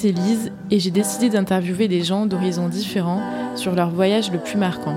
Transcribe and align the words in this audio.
Lise 0.00 0.50
et 0.70 0.80
j'ai 0.80 0.90
décidé 0.90 1.28
d'interviewer 1.28 1.86
des 1.86 2.02
gens 2.02 2.24
d'horizons 2.26 2.68
différents 2.68 3.22
sur 3.56 3.74
leur 3.74 3.90
voyage 3.90 4.32
le 4.32 4.38
plus 4.38 4.56
marquant. 4.56 4.96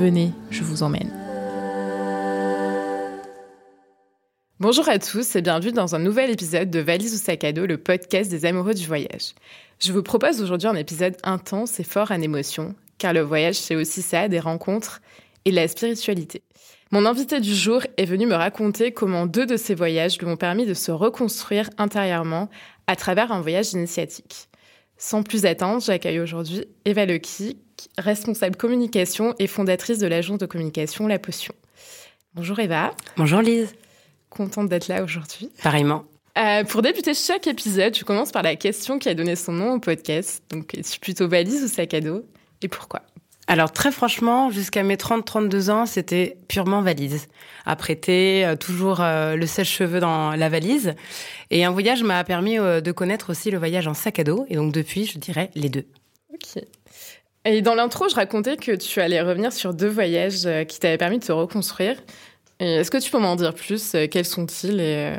Venez, 0.00 0.32
je 0.50 0.62
vous 0.62 0.82
emmène. 0.82 1.10
Bonjour 4.58 4.88
à 4.88 4.98
tous 4.98 5.36
et 5.36 5.42
bienvenue 5.42 5.72
dans 5.72 5.94
un 5.94 6.00
nouvel 6.00 6.30
épisode 6.30 6.70
de 6.70 6.80
Valise 6.80 7.14
ou 7.14 7.18
sac 7.18 7.44
à 7.44 7.52
dos, 7.52 7.66
le 7.66 7.78
podcast 7.78 8.30
des 8.30 8.44
amoureux 8.44 8.74
du 8.74 8.84
voyage. 8.84 9.34
Je 9.78 9.92
vous 9.92 10.02
propose 10.02 10.42
aujourd'hui 10.42 10.68
un 10.68 10.74
épisode 10.74 11.16
intense 11.22 11.78
et 11.78 11.84
fort 11.84 12.10
en 12.10 12.20
émotion, 12.20 12.74
car 12.98 13.12
le 13.12 13.20
voyage 13.20 13.54
c'est 13.54 13.76
aussi 13.76 14.02
ça, 14.02 14.28
des 14.28 14.40
rencontres 14.40 15.00
et 15.44 15.52
la 15.52 15.68
spiritualité. 15.68 16.42
Mon 16.92 17.04
invité 17.04 17.40
du 17.40 17.54
jour 17.54 17.82
est 17.96 18.04
venu 18.04 18.26
me 18.26 18.34
raconter 18.34 18.92
comment 18.92 19.26
deux 19.26 19.46
de 19.46 19.56
ses 19.56 19.74
voyages 19.74 20.18
lui 20.18 20.26
ont 20.26 20.36
permis 20.36 20.66
de 20.66 20.74
se 20.74 20.92
reconstruire 20.92 21.68
intérieurement 21.78 22.48
à 22.86 22.96
travers 22.96 23.32
un 23.32 23.40
voyage 23.40 23.72
initiatique. 23.72 24.48
Sans 24.98 25.22
plus 25.22 25.44
attendre, 25.44 25.82
j'accueille 25.82 26.20
aujourd'hui 26.20 26.64
Eva 26.84 27.04
Lecky, 27.04 27.58
responsable 27.98 28.56
communication 28.56 29.34
et 29.38 29.46
fondatrice 29.46 29.98
de 29.98 30.06
l'agence 30.06 30.38
de 30.38 30.46
communication 30.46 31.06
La 31.06 31.18
Potion. 31.18 31.54
Bonjour 32.34 32.58
Eva. 32.58 32.94
Bonjour 33.16 33.40
Lise. 33.40 33.74
Contente 34.30 34.68
d'être 34.68 34.88
là 34.88 35.02
aujourd'hui. 35.02 35.50
Pareillement. 35.62 36.04
Euh, 36.38 36.64
pour 36.64 36.82
débuter 36.82 37.14
chaque 37.14 37.46
épisode, 37.46 37.96
je 37.96 38.04
commence 38.04 38.30
par 38.30 38.42
la 38.42 38.56
question 38.56 38.98
qui 38.98 39.08
a 39.08 39.14
donné 39.14 39.36
son 39.36 39.52
nom 39.52 39.72
au 39.72 39.80
podcast. 39.80 40.42
Donc, 40.50 40.74
es-tu 40.76 41.00
plutôt 41.00 41.28
valise 41.28 41.64
ou 41.64 41.68
sac 41.68 41.94
à 41.94 42.00
dos? 42.00 42.26
Et 42.60 42.68
pourquoi? 42.68 43.02
Alors 43.48 43.72
très 43.72 43.92
franchement, 43.92 44.50
jusqu'à 44.50 44.82
mes 44.82 44.96
30-32 44.96 45.70
ans, 45.70 45.86
c'était 45.86 46.36
purement 46.48 46.82
valise. 46.82 47.28
À 47.64 47.76
prêter, 47.76 48.44
euh, 48.44 48.56
toujours 48.56 49.00
euh, 49.00 49.36
le 49.36 49.46
sèche-cheveux 49.46 50.00
dans 50.00 50.32
la 50.32 50.48
valise. 50.48 50.94
Et 51.50 51.64
un 51.64 51.70
voyage 51.70 52.02
m'a 52.02 52.24
permis 52.24 52.58
euh, 52.58 52.80
de 52.80 52.90
connaître 52.90 53.30
aussi 53.30 53.52
le 53.52 53.58
voyage 53.58 53.86
en 53.86 53.94
sac 53.94 54.18
à 54.18 54.24
dos. 54.24 54.46
Et 54.48 54.56
donc 54.56 54.72
depuis, 54.72 55.06
je 55.06 55.18
dirais 55.18 55.50
les 55.54 55.68
deux. 55.68 55.84
Ok. 56.34 56.62
Et 57.44 57.62
dans 57.62 57.76
l'intro, 57.76 58.08
je 58.08 58.16
racontais 58.16 58.56
que 58.56 58.72
tu 58.72 59.00
allais 59.00 59.20
revenir 59.20 59.52
sur 59.52 59.72
deux 59.72 59.88
voyages 59.88 60.48
qui 60.66 60.80
t'avaient 60.80 60.98
permis 60.98 61.20
de 61.20 61.24
te 61.24 61.30
reconstruire. 61.30 62.02
Est-ce 62.58 62.90
que 62.90 62.98
tu 62.98 63.08
peux 63.08 63.20
m'en 63.20 63.36
dire 63.36 63.54
plus 63.54 63.94
Quels 64.10 64.24
sont-ils 64.24 64.80
et 64.80 65.14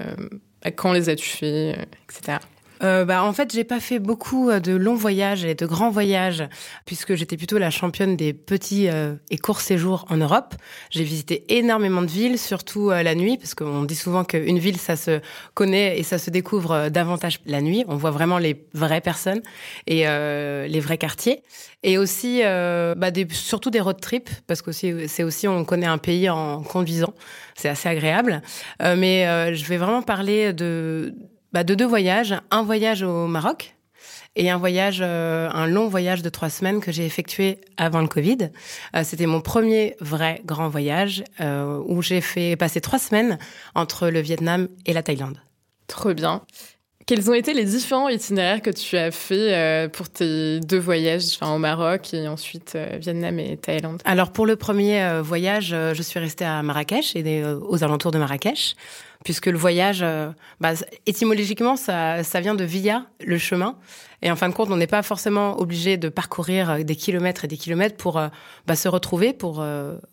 quand 0.75 0.91
les 0.91 1.07
as-tu 1.07 1.30
faits, 1.30 1.87
etc 2.09 2.39
euh, 2.83 3.06
bah, 3.06 3.23
en 3.23 3.33
fait, 3.33 3.53
j'ai 3.53 3.64
pas 3.64 3.80
fait 3.80 4.00
beaucoup 4.00 4.50
euh, 4.50 4.59
de 4.59 4.73
longs 4.73 4.95
voyages 4.95 5.45
et 5.45 5.56
de 5.56 5.66
grands 5.66 5.89
voyages 5.89 6.44
puisque 6.86 7.16
j'étais 7.16 7.38
plutôt 7.38 7.58
la 7.58 7.70
championne 7.70 8.16
des 8.16 8.33
petits 8.33 8.88
euh, 8.89 9.16
et 9.30 9.38
courts 9.38 9.61
séjours 9.61 10.06
en 10.09 10.17
Europe. 10.17 10.56
J'ai 10.89 11.03
visité 11.03 11.44
énormément 11.58 12.02
de 12.02 12.08
villes, 12.08 12.38
surtout 12.38 12.92
euh, 12.92 13.03
la 13.03 13.16
nuit, 13.16 13.38
parce 13.38 13.55
qu'on 13.55 13.83
dit 13.83 13.95
souvent 13.95 14.23
qu'une 14.23 14.59
ville, 14.59 14.78
ça 14.78 14.95
se 14.95 15.20
connaît 15.53 16.00
et 16.00 16.03
ça 16.03 16.17
se 16.17 16.30
découvre 16.30 16.89
davantage 16.89 17.39
la 17.45 17.61
nuit. 17.61 17.83
On 17.88 17.95
voit 17.95 18.11
vraiment 18.11 18.38
les 18.38 18.66
vraies 18.73 19.02
personnes 19.02 19.42
et 19.88 20.05
les 20.05 20.80
vrais 20.80 20.98
quartiers. 20.98 21.44
Et 21.83 21.98
aussi, 21.98 22.42
bah, 22.42 23.11
des, 23.11 23.28
surtout 23.31 23.70
des 23.70 23.80
road 23.80 24.00
trips, 24.00 24.30
parce 24.48 24.61
que 24.61 24.72
c'est 24.72 25.23
aussi, 25.23 25.48
on 25.48 25.64
connaît 25.66 25.88
un 25.88 25.98
pays 25.98 26.30
en 26.30 26.61
conduisant. 26.61 27.14
C'est 27.55 27.70
assez 27.70 27.89
agréable. 27.89 28.42
mais 28.80 29.53
je 29.55 29.66
vais 29.66 29.78
vraiment 29.78 30.02
parler 30.02 30.53
de 30.53 31.14
bah, 31.58 31.63
de 31.63 31.73
deux 31.73 31.88
voyages. 31.88 32.36
Un 32.52 32.61
voyage 32.61 33.02
au 33.02 33.25
Maroc 33.25 33.75
et 34.36 34.52
un 34.52 34.59
voyage, 34.59 35.00
euh, 35.02 35.50
un 35.52 35.66
long 35.66 35.88
voyage 35.88 36.22
de 36.22 36.30
trois 36.30 36.52
semaines 36.52 36.81
que 36.81 36.91
j'ai 36.91 37.03
effectué 37.03 37.58
avant 37.77 38.02
le 38.02 38.08
Covid. 38.08 38.52
Euh, 38.95 39.02
C'était 39.03 39.25
mon 39.25 39.41
premier 39.41 39.95
vrai 39.99 40.44
grand 40.45 40.69
voyage 40.69 41.23
euh, 41.41 41.81
où 41.88 42.03
j'ai 42.03 42.22
fait 42.22 42.55
passer 42.58 42.80
trois 42.80 42.99
semaines 42.99 43.39
entre 43.73 44.09
le 44.09 44.19
Vietnam 44.19 44.67
et 44.86 44.94
la 44.94 45.02
Thaïlande. 45.02 45.39
Trop 45.88 46.14
bien. 46.14 46.43
Quels 47.08 47.27
ont 47.31 47.33
été 47.33 47.55
les 47.55 47.64
différents 47.64 48.10
itinéraires 48.10 48.61
que 48.61 48.70
tu 48.70 48.95
as 48.95 49.10
fait 49.10 49.89
pour 49.93 50.10
tes 50.10 50.60
deux 50.60 50.77
voyages, 50.77 51.23
enfin 51.33 51.55
au 51.55 51.58
Maroc 51.58 52.14
et 52.14 52.27
ensuite 52.27 52.77
Vietnam 52.99 53.39
et 53.39 53.58
Thaïlande? 53.58 54.02
Alors 54.05 54.31
pour 54.31 54.45
le 54.45 54.58
premier 54.58 55.21
voyage, 55.21 55.70
je 55.70 56.02
suis 56.04 56.20
restée 56.20 56.43
à 56.43 56.61
Marrakech 56.64 57.15
et 57.15 57.45
aux 57.45 57.83
alentours 57.86 58.11
de 58.11 58.20
Marrakech 58.20 58.76
puisque 59.27 59.48
le 59.48 59.58
voyage, 59.58 59.99
euh, 60.04 60.32
bah, 60.61 60.71
étymologiquement, 61.05 61.76
ça, 61.76 62.23
ça 62.23 62.39
vient 62.39 62.55
de 62.55 62.64
via, 62.64 63.08
le 63.20 63.38
chemin. 63.38 63.76
Et 64.21 64.32
en 64.32 64.38
fin 64.38 64.48
de 64.48 64.54
compte, 64.54 64.71
on 64.71 64.77
n'est 64.77 64.88
pas 64.88 65.04
forcément 65.04 65.60
obligé 65.60 65.98
de 65.98 66.08
parcourir 66.08 66.70
euh, 66.70 66.83
des 66.83 66.95
kilomètres 66.95 67.43
et 67.43 67.49
des 67.49 67.58
kilomètres 67.58 67.98
pour 67.98 68.20
euh, 68.20 68.30
bah, 68.67 68.77
se 68.77 68.87
retrouver, 68.87 69.33
pour 69.33 69.61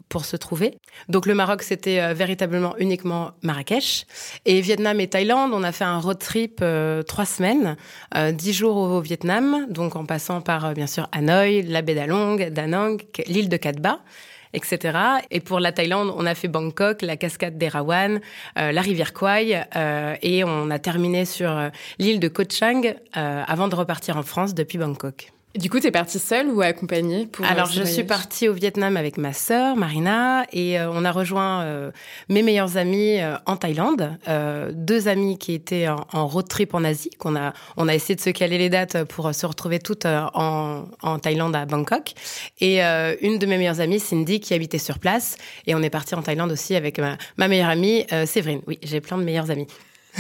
pour 0.09 0.25
se 0.25 0.37
trouver. 0.37 0.79
Donc 1.09 1.27
le 1.27 1.35
Maroc, 1.35 1.63
c'était 1.63 2.13
véritablement 2.13 2.77
uniquement 2.79 3.31
Marrakech. 3.43 4.05
Et 4.47 4.61
Vietnam 4.61 4.99
et 4.99 5.07
Thaïlande, 5.07 5.53
on 5.55 5.63
a 5.63 5.71
fait 5.71 5.85
un 5.85 6.01
road 6.01 6.19
trip 6.19 6.65
trois 7.07 7.25
semaines, 7.25 7.77
dix 8.33 8.53
jours 8.53 8.77
au 8.77 9.01
Vietnam, 9.01 9.67
donc 9.71 9.95
en 9.95 10.07
passant 10.07 10.41
par 10.41 10.75
bien 10.75 10.89
sûr 10.89 11.09
Hanoï, 11.13 11.63
la 11.63 11.83
baie 11.83 11.95
d'Along, 11.95 12.51
Da 12.51 12.67
Nang, 12.67 13.01
l'île 13.27 13.49
de 13.49 13.57
Cat 13.57 13.73
Ba 13.73 14.01
etc. 14.55 14.99
Et 15.31 15.41
pour 15.41 15.61
la 15.61 15.73
Thaïlande, 15.73 16.13
on 16.17 16.25
a 16.27 16.35
fait 16.35 16.49
Bangkok, 16.49 17.03
la 17.03 17.17
cascade 17.17 17.59
d'Erawan, 17.59 18.21
euh, 18.59 18.73
la 18.73 18.81
rivière 18.81 19.13
Kwai, 19.13 19.65
euh, 19.77 20.15
et 20.23 20.45
on 20.45 20.71
a 20.71 20.79
terminé 20.79 21.25
sur 21.25 21.51
euh, 21.51 21.69
l'île 21.99 22.21
de 22.21 22.29
Koh 22.29 22.45
Chang 22.51 22.83
avant 23.15 23.69
de 23.69 23.75
repartir 23.75 24.17
en 24.17 24.23
France 24.23 24.55
depuis 24.55 24.79
Bangkok. 24.79 25.33
Du 25.57 25.71
coup, 25.71 25.79
tu 25.79 25.87
es 25.87 25.93
partie 25.93 26.19
seule 26.19 26.49
ou 26.49 26.63
accompagnée 26.63 27.27
pour 27.27 27.47
Alors, 27.47 27.71
je 27.71 27.85
suis 27.85 28.03
partie 28.03 28.49
au 28.49 28.53
Vietnam 28.53 28.97
avec 28.97 29.19
ma 29.19 29.33
sœur 29.33 29.77
Marina 29.77 30.45
et 30.53 30.81
on 30.81 31.05
a 31.05 31.13
rejoint 31.13 31.93
mes 32.29 32.43
meilleurs 32.43 32.77
amis 32.77 33.19
en 33.47 33.57
Thaïlande, 33.57 34.19
deux 34.73 35.07
amis 35.07 35.39
qui 35.39 35.55
étaient 35.55 35.87
en, 35.87 36.27
road 36.27 36.49
trip 36.49 36.75
en 36.75 36.83
Asie, 36.83 37.11
qu'on 37.19 37.37
a 37.37 37.53
on 37.77 37.87
a 37.87 37.95
essayé 37.95 38.17
de 38.17 38.21
se 38.21 38.31
caler 38.31 38.59
les 38.59 38.69
dates 38.69 39.05
pour 39.05 39.33
se 39.33 39.47
retrouver 39.47 39.79
toutes 39.79 40.07
en, 40.07 40.89
en 41.03 41.19
Thaïlande 41.21 41.55
à 41.55 41.67
Bangkok 41.67 42.15
et 42.61 42.83
une 42.83 43.39
de 43.39 43.47
mes 43.47 43.57
meilleures 43.57 43.81
amies 43.81 44.01
Cindy 44.01 44.41
qui 44.41 44.55
habitait 44.55 44.79
sur 44.79 44.99
place 44.99 45.37
et 45.69 45.77
on 45.77 45.83
est 45.83 45.91
parti 45.91 46.17
en 46.17 46.23
Thaïlande 46.23 46.51
aussi 46.51 46.75
avec 46.75 46.99
ma, 46.99 47.17
ma 47.37 47.47
meilleure 47.47 47.71
amie 47.71 48.05
Séverine. 48.27 48.61
Oui, 48.67 48.81
j'ai 48.83 49.01
plein 49.01 49.19
de 49.19 49.23
meilleures 49.23 49.53
amies. 49.53 49.69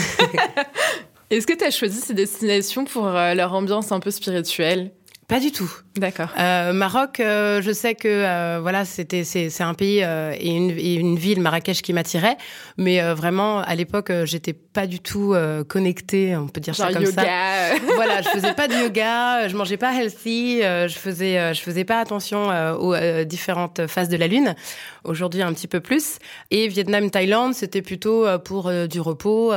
Est-ce 1.30 1.46
que 1.48 1.54
tu 1.54 1.64
as 1.64 1.72
choisi 1.72 2.00
ces 2.00 2.14
destinations 2.14 2.84
pour 2.84 3.06
leur 3.06 3.52
ambiance 3.52 3.90
un 3.90 3.98
peu 3.98 4.12
spirituelle? 4.12 4.92
Pas 5.26 5.40
du 5.40 5.52
tout. 5.52 5.70
D'accord. 5.96 6.28
Euh, 6.40 6.72
Maroc, 6.72 7.20
euh, 7.20 7.62
je 7.62 7.70
sais 7.70 7.94
que 7.94 8.08
euh, 8.08 8.58
voilà, 8.60 8.84
c'était 8.84 9.22
c'est 9.22 9.62
un 9.62 9.74
pays 9.74 10.02
euh, 10.02 10.34
et 10.36 10.50
une, 10.50 10.70
et, 10.70 10.94
une, 10.94 11.16
ville 11.16 11.40
Marrakech 11.40 11.82
qui 11.82 11.92
m'attirait, 11.92 12.36
mais 12.76 13.00
euh, 13.00 13.14
vraiment 13.14 13.60
à 13.60 13.76
l'époque, 13.76 14.10
j'étais 14.24 14.54
pas 14.54 14.88
du 14.88 14.98
tout 14.98 15.36
connectée, 15.68 16.36
on 16.36 16.48
peut 16.48 16.60
dire 16.60 16.74
Genre 16.74 16.88
ça 16.88 16.92
comme 16.92 17.04
yoga. 17.04 17.22
ça. 17.22 17.78
voilà, 17.94 18.22
je 18.22 18.28
faisais 18.28 18.54
pas 18.54 18.66
de 18.66 18.74
yoga, 18.74 19.46
je 19.46 19.56
mangeais 19.56 19.76
pas 19.76 19.94
healthy, 19.94 20.62
je 20.62 20.94
faisais 20.98 21.54
je 21.54 21.60
faisais 21.60 21.84
pas 21.84 22.00
attention 22.00 22.48
aux 22.80 22.96
différentes 23.24 23.86
phases 23.86 24.08
de 24.08 24.16
la 24.16 24.26
lune. 24.26 24.56
Aujourd'hui, 25.04 25.42
un 25.42 25.52
petit 25.52 25.68
peu 25.68 25.80
plus. 25.80 26.18
Et 26.50 26.66
Vietnam, 26.66 27.10
Thaïlande, 27.10 27.54
c'était 27.54 27.82
plutôt 27.82 28.26
pour 28.40 28.72
du 28.88 29.00
repos. 29.00 29.52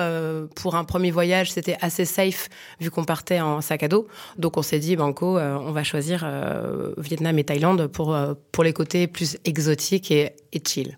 pour 0.56 0.76
un 0.76 0.84
premier 0.84 1.10
voyage, 1.10 1.52
c'était 1.52 1.78
assez 1.82 2.06
safe 2.06 2.50
vu 2.80 2.92
qu'on 2.92 3.06
partait 3.06 3.40
en 3.40 3.62
sac 3.62 3.82
à 3.82 3.88
dos. 3.88 4.08
Donc 4.38 4.58
on 4.58 4.62
s'est 4.62 4.80
dit, 4.80 4.96
banco 4.96 5.40
on 5.40 5.72
va 5.72 5.84
choisir 5.84 6.27
euh, 6.28 6.94
Vietnam 6.98 7.38
et 7.40 7.44
Thaïlande 7.44 7.88
pour, 7.88 8.14
euh, 8.14 8.34
pour 8.52 8.64
les 8.64 8.74
côtés 8.74 9.08
plus 9.08 9.38
exotiques 9.46 10.12
et, 10.12 10.34
et 10.54 10.62
chill. 10.66 10.98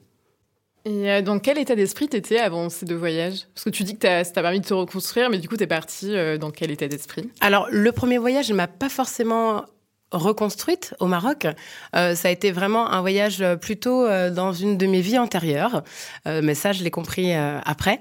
Et 0.86 1.12
euh, 1.12 1.22
dans 1.22 1.40
quel 1.40 1.58
état 1.58 1.76
d'esprit 1.76 2.08
t'étais 2.08 2.40
avant 2.40 2.70
ces 2.70 2.86
deux 2.86 2.96
voyages? 2.96 3.48
Parce 3.54 3.66
que 3.66 3.70
tu 3.70 3.84
dis 3.84 3.98
que 3.98 4.08
ça 4.08 4.32
t'a 4.32 4.42
permis 4.42 4.60
de 4.60 4.66
te 4.66 4.74
reconstruire, 4.74 5.30
mais 5.30 5.38
du 5.38 5.48
coup, 5.48 5.58
t'es 5.58 5.68
parti 5.68 6.14
dans 6.40 6.52
quel 6.52 6.72
état 6.72 6.88
d'esprit? 6.88 7.30
Alors, 7.42 7.68
le 7.70 7.92
premier 7.92 8.18
voyage 8.18 8.50
ne 8.50 8.56
m'a 8.56 8.68
pas 8.68 8.90
forcément 8.90 9.66
reconstruite 10.12 10.96
au 11.00 11.06
Maroc. 11.06 11.48
Euh, 11.96 12.16
ça 12.16 12.28
a 12.30 12.32
été 12.32 12.52
vraiment 12.52 12.92
un 12.92 13.02
voyage 13.02 13.44
plutôt 13.62 14.06
euh, 14.06 14.32
dans 14.32 14.54
une 14.54 14.78
de 14.78 14.88
mes 14.88 15.02
vies 15.02 15.20
antérieures, 15.20 15.84
euh, 16.28 16.42
mais 16.44 16.56
ça 16.56 16.72
je 16.72 16.84
l'ai 16.84 16.92
compris 16.92 17.34
euh, 17.34 17.60
après, 17.66 18.00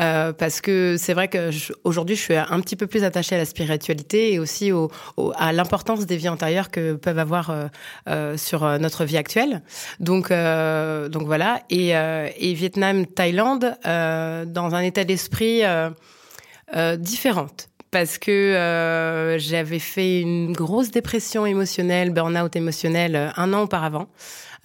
euh, 0.00 0.32
parce 0.32 0.60
que 0.60 0.96
c'est 0.98 1.14
vrai 1.14 1.28
que 1.28 1.50
aujourd'hui 1.84 2.16
je 2.16 2.20
suis 2.22 2.36
un 2.36 2.60
petit 2.60 2.76
peu 2.76 2.86
plus 2.86 3.04
attachée 3.04 3.34
à 3.34 3.38
la 3.38 3.44
spiritualité 3.44 4.32
et 4.32 4.38
aussi 4.38 4.72
au, 4.72 4.90
au, 5.16 5.32
à 5.36 5.52
l'importance 5.52 6.06
des 6.06 6.16
vies 6.16 6.28
antérieures 6.28 6.70
que 6.70 6.94
peuvent 6.94 7.18
avoir 7.18 7.50
euh, 8.08 8.36
sur 8.36 8.78
notre 8.78 9.04
vie 9.04 9.16
actuelle. 9.16 9.62
Donc 10.00 10.28
donc 10.30 11.22
voilà 11.26 11.62
et, 11.70 11.88
et 11.90 12.54
Vietnam, 12.54 13.06
Thaïlande 13.06 13.76
dans 13.84 14.74
un 14.74 14.80
état 14.80 15.04
d'esprit 15.04 15.62
différente 16.98 17.68
parce 17.90 18.18
que 18.18 18.30
euh, 18.30 19.38
j'avais 19.38 19.78
fait 19.78 20.20
une 20.20 20.52
grosse 20.52 20.90
dépression 20.90 21.46
émotionnelle, 21.46 22.12
burn-out 22.12 22.54
émotionnel 22.56 23.16
euh, 23.16 23.28
un 23.36 23.52
an 23.52 23.62
auparavant. 23.62 24.08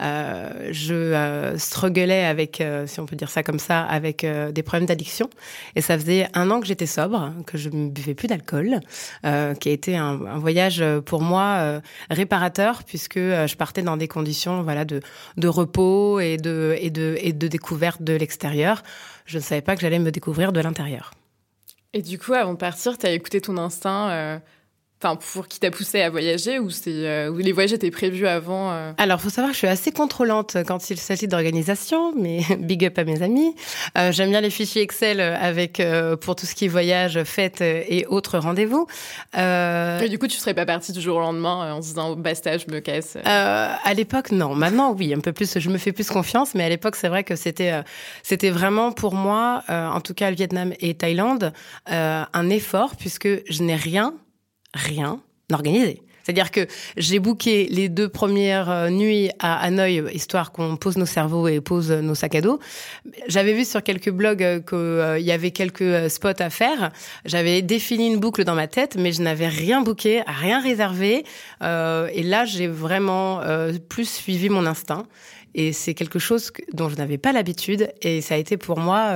Euh, 0.02 0.70
je 0.72 0.94
euh, 0.94 1.58
strugglais 1.58 2.26
avec, 2.26 2.62
euh, 2.62 2.88
si 2.88 3.00
on 3.00 3.06
peut 3.06 3.16
dire 3.16 3.30
ça 3.30 3.44
comme 3.44 3.60
ça, 3.60 3.82
avec 3.84 4.24
euh, 4.24 4.52
des 4.52 4.64
problèmes 4.64 4.88
d'addiction. 4.88 5.30
Et 5.76 5.82
ça 5.82 5.98
faisait 5.98 6.28
un 6.34 6.50
an 6.52 6.60
que 6.60 6.68
j'étais 6.68 6.86
sobre, 6.86 7.32
que 7.46 7.58
je 7.58 7.70
ne 7.70 7.90
buvais 7.90 8.16
plus 8.16 8.28
d'alcool, 8.28 8.80
euh, 9.26 9.54
qui 9.54 9.70
a 9.70 9.72
été 9.72 9.96
un, 9.96 10.16
voyage 10.38 10.84
pour 11.06 11.22
moi 11.22 11.82
réparateur 12.10 12.84
puisque 12.84 13.18
je 13.18 13.56
partais 13.56 13.82
dans 13.82 13.98
des 13.98 14.08
conditions, 14.08 14.62
voilà, 14.64 14.84
de, 14.84 15.00
de 15.38 15.48
repos 15.48 16.20
et 16.20 16.38
de 16.38 16.76
et 16.80 16.90
de 16.90 17.18
et 17.22 17.34
de 17.34 17.48
découverte 17.48 18.02
de 18.02 18.14
l'extérieur. 18.14 18.84
Je 19.26 19.38
ne 19.38 19.44
savais 19.44 19.62
pas 19.62 19.76
que 19.76 19.82
j'allais 19.82 20.00
me 20.00 20.12
découvrir 20.12 20.52
de 20.52 20.60
l'intérieur. 20.60 21.12
Et 21.94 22.02
du 22.02 22.18
coup, 22.18 22.34
avant 22.34 22.54
de 22.54 22.58
partir, 22.58 22.98
tu 22.98 23.06
as 23.06 23.12
écouté 23.12 23.40
ton 23.40 23.58
instinct 23.58 24.10
euh, 24.10 24.40
enfin 25.04 25.16
pour 25.34 25.48
qui 25.48 25.60
t'a 25.60 25.72
poussé 25.72 26.02
à 26.02 26.10
voyager 26.10 26.60
ou 26.60 26.70
c'est 26.70 27.28
ou 27.28 27.38
les 27.38 27.52
voyages 27.52 27.74
étaient 27.74 27.92
prévus 27.92 28.28
avant 28.28 28.72
euh 28.72 28.92
Alors, 28.98 29.22
faut 29.22 29.30
savoir 29.30 29.52
que 29.52 29.54
je 29.54 29.60
suis 29.60 29.68
assez 29.68 29.92
contrôlante 29.92 30.58
quand 30.68 30.90
il 30.90 30.98
s'agit 30.98 31.28
d'organisation, 31.28 32.14
mais 32.16 32.42
big 32.60 32.86
up 32.86 32.98
à 32.98 33.04
mes 33.04 33.22
amis. 33.22 33.56
Euh, 33.98 34.12
J'aime 34.12 34.30
bien 34.30 34.42
les 34.42 34.50
fichiers 34.50 34.82
Excel 34.82 35.20
avec 35.20 35.80
euh, 35.80 36.16
pour 36.16 36.36
tout 36.36 36.46
ce 36.46 36.56
qui 36.56 36.66
est 36.66 36.70
voyage, 36.70 37.24
fêtes 37.24 37.62
et 37.62 38.06
autres 38.08 38.38
rendez-vous. 38.38 38.88
Euh, 39.38 40.00
et 40.00 40.10
du 40.10 40.20
coup, 40.20 40.28
tu 40.28 40.38
serais 40.38 40.54
pas 40.54 40.66
partie 40.66 40.92
du 40.92 41.02
jour 41.02 41.18
au 41.18 41.22
lendemain 41.22 41.74
en 41.74 41.82
se 41.82 41.88
disant 41.90 42.16
basta, 42.16 42.58
je 42.58 42.66
me 42.70 42.80
casse. 42.80 43.18
à 43.24 43.94
l'époque, 43.94 44.32
non. 44.32 44.56
Maintenant, 44.56 44.94
oui, 44.98 45.14
un 45.14 45.20
peu 45.20 45.34
plus. 45.34 45.60
Je 45.60 45.70
me 45.70 45.78
fais 45.78 45.92
plus 45.92 46.10
confiance, 46.10 46.56
mais 46.56 46.64
à 46.64 46.70
l'époque, 46.70 46.96
c'est 46.96 47.10
vrai 47.10 47.24
que 47.24 47.36
c'était 47.36 47.74
c'était 48.24 48.50
vraiment 48.50 48.92
pour 48.92 49.14
moi, 49.14 49.64
en 49.70 50.02
tout 50.02 50.14
cas, 50.14 50.30
le 50.30 50.36
Vietnam 50.36 50.74
et 50.80 50.94
Thaïlande, 50.96 51.54
un 51.88 52.50
effort 52.50 52.96
puisque 52.96 53.28
je 53.50 53.64
n'ai 53.64 53.76
rien 53.76 54.14
rien 54.74 55.20
organisé. 55.52 56.02
C'est-à-dire 56.24 56.52
que 56.52 56.68
j'ai 56.96 57.20
booké 57.20 57.68
les 57.70 57.90
deux 57.90 58.08
premières 58.08 58.70
euh, 58.70 58.90
nuits 58.90 59.30
à 59.40 59.62
Hanoï, 59.62 60.04
histoire 60.14 60.52
qu'on 60.52 60.78
pose 60.78 60.98
nos 60.98 61.06
cerveaux 61.06 61.48
et 61.48 61.60
pose 61.60 61.92
nos 61.92 62.16
sacs 62.16 62.36
à 62.36 62.42
dos. 62.42 62.60
J'avais 63.28 63.54
vu 63.54 63.66
sur 63.66 63.84
quelques 63.84 64.10
blogs 64.10 64.42
euh, 64.42 64.60
qu'il 64.60 64.78
euh, 64.78 65.20
y 65.20 65.32
avait 65.32 65.52
quelques 65.52 66.10
spots 66.10 66.40
à 66.40 66.50
faire. 66.50 66.92
J'avais 67.26 67.62
défini 67.62 68.08
une 68.08 68.20
boucle 68.20 68.46
dans 68.46 68.56
ma 68.56 68.68
tête, 68.68 68.96
mais 68.98 69.12
je 69.12 69.22
n'avais 69.22 69.48
rien 69.48 69.82
booké, 69.82 70.24
rien 70.26 70.62
réservé. 70.62 71.26
et 71.62 72.24
là, 72.24 72.46
j'ai 72.46 72.68
vraiment 72.68 73.42
plus 73.90 74.10
suivi 74.10 74.50
mon 74.50 74.66
instinct. 74.66 75.06
Et 75.56 75.72
c'est 75.74 75.94
quelque 75.94 76.20
chose 76.20 76.52
dont 76.74 76.90
je 76.90 76.96
n'avais 76.96 77.18
pas 77.18 77.32
l'habitude. 77.32 77.92
Et 78.02 78.22
ça 78.22 78.36
a 78.36 78.38
été 78.38 78.58
pour 78.58 78.80
moi 78.80 79.14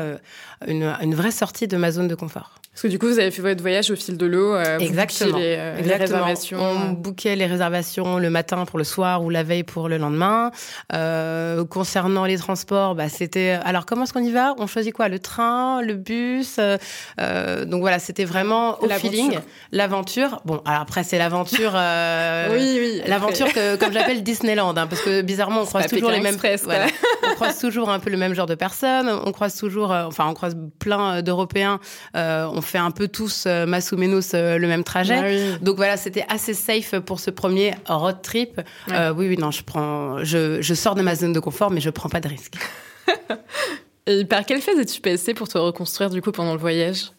une, 0.67 0.95
une 1.01 1.15
vraie 1.15 1.31
sortie 1.31 1.67
de 1.67 1.77
ma 1.77 1.91
zone 1.91 2.07
de 2.07 2.15
confort. 2.15 2.59
Parce 2.77 2.83
que 2.83 2.87
du 2.89 2.99
coup, 2.99 3.07
vous 3.07 3.17
avez 3.17 3.31
fait 3.31 3.41
votre 3.41 3.59
voyage 3.59 3.89
au 3.89 3.95
fil 3.95 4.17
de 4.17 4.25
l'eau. 4.27 4.53
Euh, 4.53 4.77
Exactement. 4.77 5.39
Les, 5.39 5.55
euh, 5.57 5.81
les, 5.81 5.95
réservations. 5.95 6.59
On 6.61 6.91
bouquait 6.91 7.35
les 7.35 7.47
réservations 7.47 8.19
le 8.19 8.29
matin 8.29 8.65
pour 8.65 8.77
le 8.77 8.83
soir 8.83 9.23
ou 9.23 9.31
la 9.31 9.41
veille 9.41 9.63
pour 9.63 9.89
le 9.89 9.97
lendemain. 9.97 10.51
Euh, 10.93 11.65
concernant 11.65 12.25
les 12.25 12.37
transports, 12.37 12.93
bah, 12.93 13.09
c'était. 13.09 13.57
Alors, 13.65 13.87
comment 13.87 14.03
est-ce 14.03 14.13
qu'on 14.13 14.23
y 14.23 14.31
va? 14.31 14.53
On 14.59 14.67
choisit 14.67 14.93
quoi? 14.93 15.07
Le 15.07 15.17
train, 15.17 15.81
le 15.81 15.95
bus 15.95 16.57
euh, 16.59 16.77
euh 17.19 17.65
Donc 17.65 17.81
voilà, 17.81 17.97
c'était 17.97 18.25
vraiment 18.25 18.79
au 18.83 18.89
feeling, 18.89 19.39
l'aventure. 19.71 20.41
Bon, 20.45 20.61
alors 20.63 20.81
après, 20.81 21.03
c'est 21.03 21.17
l'aventure. 21.17 21.71
oui, 22.51 22.77
oui. 22.79 23.01
L'aventure 23.07 23.51
que, 23.53 23.75
comme 23.77 23.91
j'appelle 23.91 24.21
Disneyland, 24.21 24.77
hein, 24.77 24.85
parce 24.85 25.01
que 25.01 25.23
bizarrement, 25.23 25.61
on 25.61 25.65
croise 25.65 25.87
toujours 25.87 26.11
les 26.11 26.19
mêmes. 26.19 26.37
Voilà, 26.63 26.85
on 27.23 27.33
croise 27.33 27.57
toujours 27.57 27.89
un 27.89 27.97
peu 27.97 28.11
le 28.11 28.17
même 28.17 28.35
genre 28.35 28.45
de 28.45 28.53
personnes. 28.53 29.09
On 29.25 29.31
croise 29.31 29.55
toujours, 29.55 29.89
enfin, 29.89 30.27
on 30.29 30.35
croise 30.35 30.55
plein 30.77 31.23
d'Européens. 31.23 31.79
on 32.13 32.61
fait 32.67 32.77
un 32.77 32.91
peu 32.91 33.07
tous 33.07 33.45
euh, 33.45 33.65
masse 33.65 33.91
ou 33.91 33.97
menos 33.97 34.33
euh, 34.33 34.57
le 34.57 34.67
même 34.67 34.83
trajet. 34.83 35.53
Ah 35.55 35.57
Donc 35.61 35.77
voilà, 35.77 35.97
c'était 35.97 36.25
assez 36.29 36.53
safe 36.53 36.99
pour 36.99 37.19
ce 37.19 37.31
premier 37.31 37.73
road 37.87 38.21
trip. 38.21 38.61
Euh, 38.91 39.13
oui, 39.13 39.27
oui, 39.27 39.37
non, 39.37 39.51
je 39.51 39.63
prends, 39.63 40.23
je, 40.23 40.61
je 40.61 40.73
sors 40.73 40.95
de 40.95 41.01
ma 41.01 41.15
zone 41.15 41.33
de 41.33 41.39
confort, 41.39 41.71
mais 41.71 41.81
je 41.81 41.89
prends 41.89 42.09
pas 42.09 42.19
de 42.19 42.27
risque. 42.27 42.55
Et 44.07 44.23
par 44.25 44.45
quelle 44.45 44.61
phase 44.61 44.79
es-tu 44.79 45.01
passé 45.01 45.33
pour 45.33 45.47
te 45.49 45.57
reconstruire 45.57 46.09
du 46.09 46.21
coup 46.21 46.31
pendant 46.31 46.53
le 46.53 46.59
voyage? 46.59 47.11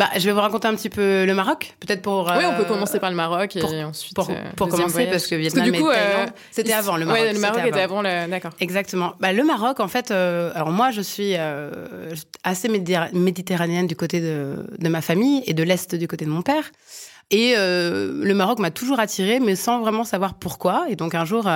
Bah, 0.00 0.08
je 0.16 0.24
vais 0.24 0.32
vous 0.32 0.40
raconter 0.40 0.66
un 0.66 0.74
petit 0.74 0.88
peu 0.88 1.26
le 1.26 1.34
Maroc, 1.34 1.76
peut-être 1.78 2.00
pour. 2.00 2.24
oui, 2.24 2.44
on 2.46 2.56
peut 2.56 2.64
commencer 2.64 2.98
par 2.98 3.10
le 3.10 3.16
Maroc 3.16 3.54
et 3.54 3.84
ensuite. 3.84 4.14
Pour, 4.14 4.30
pour 4.56 4.68
commencer, 4.68 5.06
parce 5.10 5.26
que 5.26 5.34
Vietnam 5.34 5.66
parce 5.66 5.70
que 5.70 5.76
du 5.76 5.82
coup, 5.82 6.32
c'était 6.50 6.72
avant 6.72 6.96
le 6.96 7.04
Maroc. 7.04 7.22
Ouais, 7.22 7.32
le 7.34 7.38
Maroc 7.38 7.60
était 7.66 7.80
avant, 7.80 8.00
le... 8.00 8.26
d'accord. 8.26 8.52
Exactement. 8.60 9.12
Bah, 9.20 9.34
le 9.34 9.44
Maroc, 9.44 9.78
en 9.78 9.88
fait, 9.88 10.10
alors 10.10 10.70
moi, 10.70 10.90
je 10.90 11.02
suis 11.02 11.34
assez 12.42 12.68
méditerranéenne 13.12 13.86
du 13.86 13.94
côté 13.94 14.20
de, 14.20 14.66
de 14.78 14.88
ma 14.88 15.02
famille 15.02 15.42
et 15.46 15.52
de 15.52 15.62
l'est 15.62 15.94
du 15.94 16.08
côté 16.08 16.24
de 16.24 16.30
mon 16.30 16.40
père. 16.40 16.70
Et 17.30 17.54
euh, 17.56 18.24
le 18.24 18.34
Maroc 18.34 18.58
m'a 18.58 18.72
toujours 18.72 18.98
attirée, 18.98 19.38
mais 19.38 19.54
sans 19.54 19.80
vraiment 19.80 20.04
savoir 20.04 20.34
pourquoi. 20.34 20.86
Et 20.88 20.96
donc 20.96 21.14
un 21.14 21.24
jour, 21.24 21.48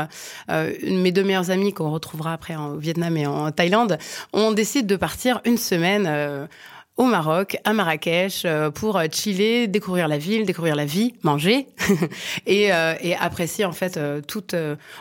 euh, 0.51 0.73
mes 0.85 1.11
deux 1.11 1.25
meilleures 1.25 1.51
amies 1.51 1.73
qu'on 1.73 1.91
retrouvera 1.91 2.33
après 2.33 2.55
en 2.55 2.77
Vietnam 2.77 3.17
et 3.17 3.27
en 3.27 3.51
Thaïlande, 3.51 3.99
on 4.33 4.53
décide 4.53 4.87
de 4.87 4.97
partir 4.97 5.41
une 5.45 5.59
semaine 5.59 6.07
euh, 6.07 6.47
au 6.97 7.05
Maroc, 7.05 7.57
à 7.65 7.73
Marrakech, 7.73 8.45
euh, 8.45 8.71
pour 8.71 9.01
chiller, 9.13 9.67
découvrir 9.67 10.07
la 10.07 10.19
ville, 10.19 10.47
découvrir 10.47 10.77
la 10.77 10.85
vie, 10.85 11.15
manger 11.23 11.67
et, 12.47 12.73
euh, 12.73 12.95
et, 13.01 13.17
apprécier 13.17 13.65
en 13.65 13.73
fait 13.73 13.97
euh, 13.97 14.21
toutes, 14.21 14.55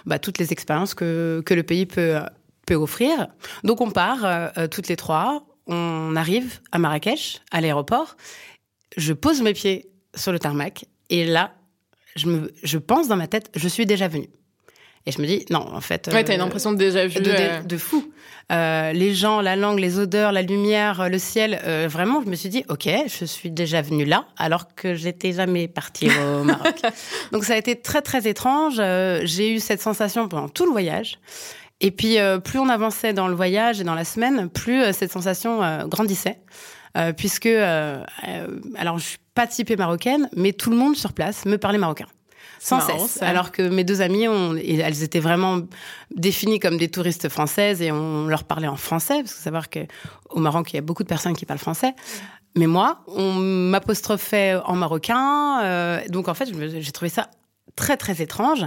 bah, 0.06 0.20
toutes 0.20 0.40
les 0.40 0.52
expériences 0.52 0.96
que, 0.96 1.44
que 1.46 1.54
le 1.54 1.64
pays 1.64 1.86
peut, 1.86 2.20
peut 2.66 2.76
offrir. 2.76 3.28
Donc 3.64 3.82
on 3.82 3.92
part 3.92 4.54
toutes 4.72 4.88
les 4.88 4.96
trois, 4.96 5.46
on 5.68 6.16
arrive 6.16 6.60
à 6.72 6.80
Marrakech, 6.80 7.42
à 7.52 7.62
l'aéroport, 7.62 8.16
je 8.98 9.14
pose 9.14 9.42
mes 9.42 9.54
pieds 9.54 9.90
sur 10.16 10.32
le 10.32 10.40
tarmac 10.40 10.86
et 11.10 11.26
là, 11.26 11.54
je, 12.16 12.28
me, 12.28 12.54
je 12.64 12.78
pense 12.78 13.08
dans 13.08 13.16
ma 13.16 13.28
tête, 13.28 13.52
je 13.56 13.68
suis 13.68 13.86
déjà 13.86 14.08
venue. 14.08 14.30
Et 15.06 15.12
je 15.12 15.22
me 15.22 15.28
dis, 15.28 15.46
non, 15.50 15.68
en 15.74 15.82
fait. 15.82 16.10
Ouais, 16.14 16.24
t'as 16.24 16.36
une 16.36 16.42
impression 16.42 16.72
de 16.72 16.78
déjà 16.78 17.06
vu. 17.06 17.20
De, 17.20 17.66
de 17.66 17.78
fou. 17.78 18.12
Euh, 18.52 18.92
les 18.92 19.14
gens, 19.14 19.42
la 19.42 19.56
langue, 19.56 19.80
les 19.80 20.00
odeurs, 20.00 20.32
la 20.32 20.42
lumière, 20.42 21.10
le 21.10 21.18
ciel. 21.18 21.60
Euh, 21.66 21.88
vraiment, 21.90 22.22
je 22.24 22.30
me 22.30 22.36
suis 22.36 22.50
dit, 22.50 22.64
ok, 22.70 22.90
je 23.08 23.26
suis 23.26 23.52
déjà 23.52 23.82
venue 23.82 24.06
là, 24.06 24.26
alors 24.38 24.74
que 24.76 24.96
j'étais 24.96 25.34
jamais 25.34 25.68
partie 25.68 26.10
au 26.10 26.44
Maroc. 26.44 26.82
Donc 27.32 27.46
ça 27.46 27.54
a 27.54 27.58
été 27.58 27.80
très 27.80 28.02
très 28.02 28.28
étrange. 28.28 28.76
Euh, 28.80 29.22
j'ai 29.24 29.54
eu 29.54 29.60
cette 29.60 29.82
sensation 29.82 30.28
pendant 30.28 30.50
tout 30.50 30.66
le 30.66 30.72
voyage. 30.72 31.20
Et 31.82 31.92
puis 31.92 32.18
plus 32.46 32.60
on 32.60 32.70
avançait 32.70 33.12
dans 33.12 33.28
le 33.28 33.36
voyage 33.36 33.82
et 33.82 33.84
dans 33.84 33.96
la 33.96 34.06
semaine, 34.06 34.48
plus 34.48 34.94
cette 34.94 35.12
sensation 35.12 35.60
grandissait. 35.90 36.40
puisque, 37.18 37.48
alors 37.48 39.00
je 39.00 39.04
suis 39.04 39.18
pas 39.36 39.48
typée 39.48 39.76
marocaine, 39.76 40.30
mais 40.34 40.54
tout 40.54 40.70
le 40.70 40.78
monde 40.78 40.96
sur 40.96 41.12
place 41.12 41.44
me 41.46 41.58
parlait 41.58 41.80
marocain 41.80 42.06
sans 42.64 42.80
cesse. 42.80 43.22
Alors 43.22 43.52
que 43.52 43.62
mes 43.62 43.84
deux 43.84 44.02
amies, 44.02 44.28
on, 44.28 44.56
elles 44.56 45.04
étaient 45.04 45.20
vraiment 45.20 45.60
définies 46.16 46.60
comme 46.60 46.78
des 46.78 46.90
touristes 46.90 47.28
françaises 47.28 47.82
et 47.82 47.92
on 47.92 48.28
leur 48.28 48.46
parlait 48.46 48.68
en 48.68 48.78
français, 48.78 49.22
parce 49.22 49.34
que 49.34 49.42
savoir 49.42 49.70
qu'au 49.70 50.40
Maroc, 50.40 50.72
il 50.72 50.78
y 50.78 50.80
a 50.80 50.82
beaucoup 50.82 51.04
de 51.04 51.10
personnes 51.10 51.36
qui 51.36 51.46
parlent 51.46 51.60
français. 51.60 51.94
Mais 52.56 52.68
moi, 52.68 53.04
on 53.08 53.34
m'apostrophait 53.34 54.56
en 54.66 54.76
marocain. 54.76 55.62
Euh, 55.64 56.02
donc 56.08 56.28
en 56.28 56.34
fait, 56.34 56.50
j'ai 56.80 56.92
trouvé 56.92 57.10
ça 57.10 57.30
très 57.76 57.98
très 57.98 58.22
étrange. 58.22 58.66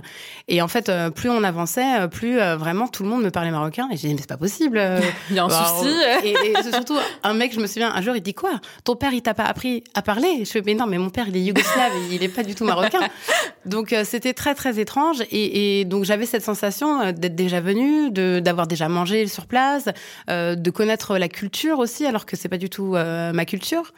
Et 0.48 0.60
en 0.62 0.68
fait, 0.68 0.88
euh, 0.88 1.10
plus 1.10 1.30
on 1.30 1.44
avançait, 1.44 2.00
euh, 2.00 2.08
plus 2.08 2.40
euh, 2.40 2.56
vraiment 2.56 2.88
tout 2.88 3.02
le 3.02 3.08
monde 3.08 3.22
me 3.22 3.30
parlait 3.30 3.50
marocain. 3.50 3.88
Et 3.92 3.96
j'ai 3.96 4.08
dit 4.08 4.14
mais 4.14 4.20
c'est 4.20 4.28
pas 4.28 4.36
possible. 4.36 4.82
il 5.30 5.36
y 5.36 5.38
a 5.38 5.44
un 5.44 5.48
souci. 5.48 5.94
Et, 6.24 6.30
et 6.32 6.72
surtout 6.72 6.98
un 7.22 7.34
mec, 7.34 7.54
je 7.54 7.60
me 7.60 7.66
souviens, 7.66 7.92
un 7.94 8.02
jour 8.02 8.16
il 8.16 8.22
dit 8.22 8.34
quoi? 8.34 8.60
Ton 8.84 8.96
père 8.96 9.12
il 9.12 9.22
t'a 9.22 9.34
pas 9.34 9.44
appris 9.44 9.84
à 9.94 10.02
parler? 10.02 10.44
Je 10.44 10.50
fais 10.50 10.62
mais 10.64 10.74
non, 10.74 10.86
mais 10.86 10.98
mon 10.98 11.10
père 11.10 11.28
il 11.28 11.36
est 11.36 11.42
yougoslave, 11.42 11.92
il 12.10 12.22
est 12.22 12.28
pas 12.28 12.42
du 12.42 12.54
tout 12.54 12.64
marocain. 12.64 13.00
Donc 13.64 13.94
c'était 14.04 14.32
très 14.32 14.54
très 14.54 14.78
étrange. 14.78 15.22
Et, 15.30 15.80
et 15.80 15.84
donc 15.84 16.04
j'avais 16.04 16.26
cette 16.26 16.44
sensation 16.44 17.12
d'être 17.12 17.34
déjà 17.34 17.60
venue, 17.60 18.10
de 18.10 18.40
d'avoir 18.40 18.68
déjà 18.68 18.88
mangé 18.88 19.26
sur 19.26 19.46
place, 19.46 19.88
de 20.28 20.70
connaître 20.70 21.18
la 21.18 21.28
culture 21.28 21.80
aussi, 21.80 22.06
alors 22.06 22.26
que 22.26 22.36
c'est 22.36 22.48
pas 22.48 22.58
du 22.58 22.70
tout 22.70 22.92
ma 22.92 23.44
culture. 23.44 23.92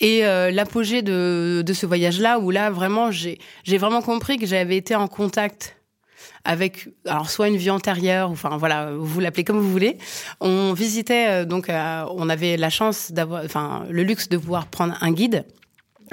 Et 0.00 0.22
l'apogée 0.22 1.02
de 1.02 1.62
de 1.64 1.72
ce 1.74 1.84
voyage 1.84 2.20
là, 2.20 2.38
où 2.38 2.50
là 2.50 2.70
vraiment 2.70 3.10
j'ai 3.10 3.38
j'ai 3.64 3.76
vraiment 3.76 4.00
compris 4.00 4.38
que 4.42 4.48
j'avais 4.48 4.76
été 4.76 4.94
en 4.96 5.08
contact 5.08 5.76
avec 6.44 6.88
alors 7.06 7.30
soit 7.30 7.48
une 7.48 7.56
vie 7.56 7.70
antérieure 7.70 8.30
enfin 8.30 8.56
voilà 8.56 8.90
vous 8.96 9.20
l'appelez 9.20 9.44
comme 9.44 9.58
vous 9.58 9.70
voulez. 9.70 9.98
On 10.40 10.72
visitait 10.72 11.28
euh, 11.28 11.44
donc 11.44 11.68
euh, 11.68 12.04
on 12.10 12.28
avait 12.28 12.56
la 12.56 12.70
chance 12.70 13.12
d'avoir 13.12 13.44
enfin 13.44 13.84
le 13.88 14.02
luxe 14.02 14.28
de 14.28 14.36
pouvoir 14.36 14.66
prendre 14.66 14.96
un 15.00 15.12
guide 15.12 15.44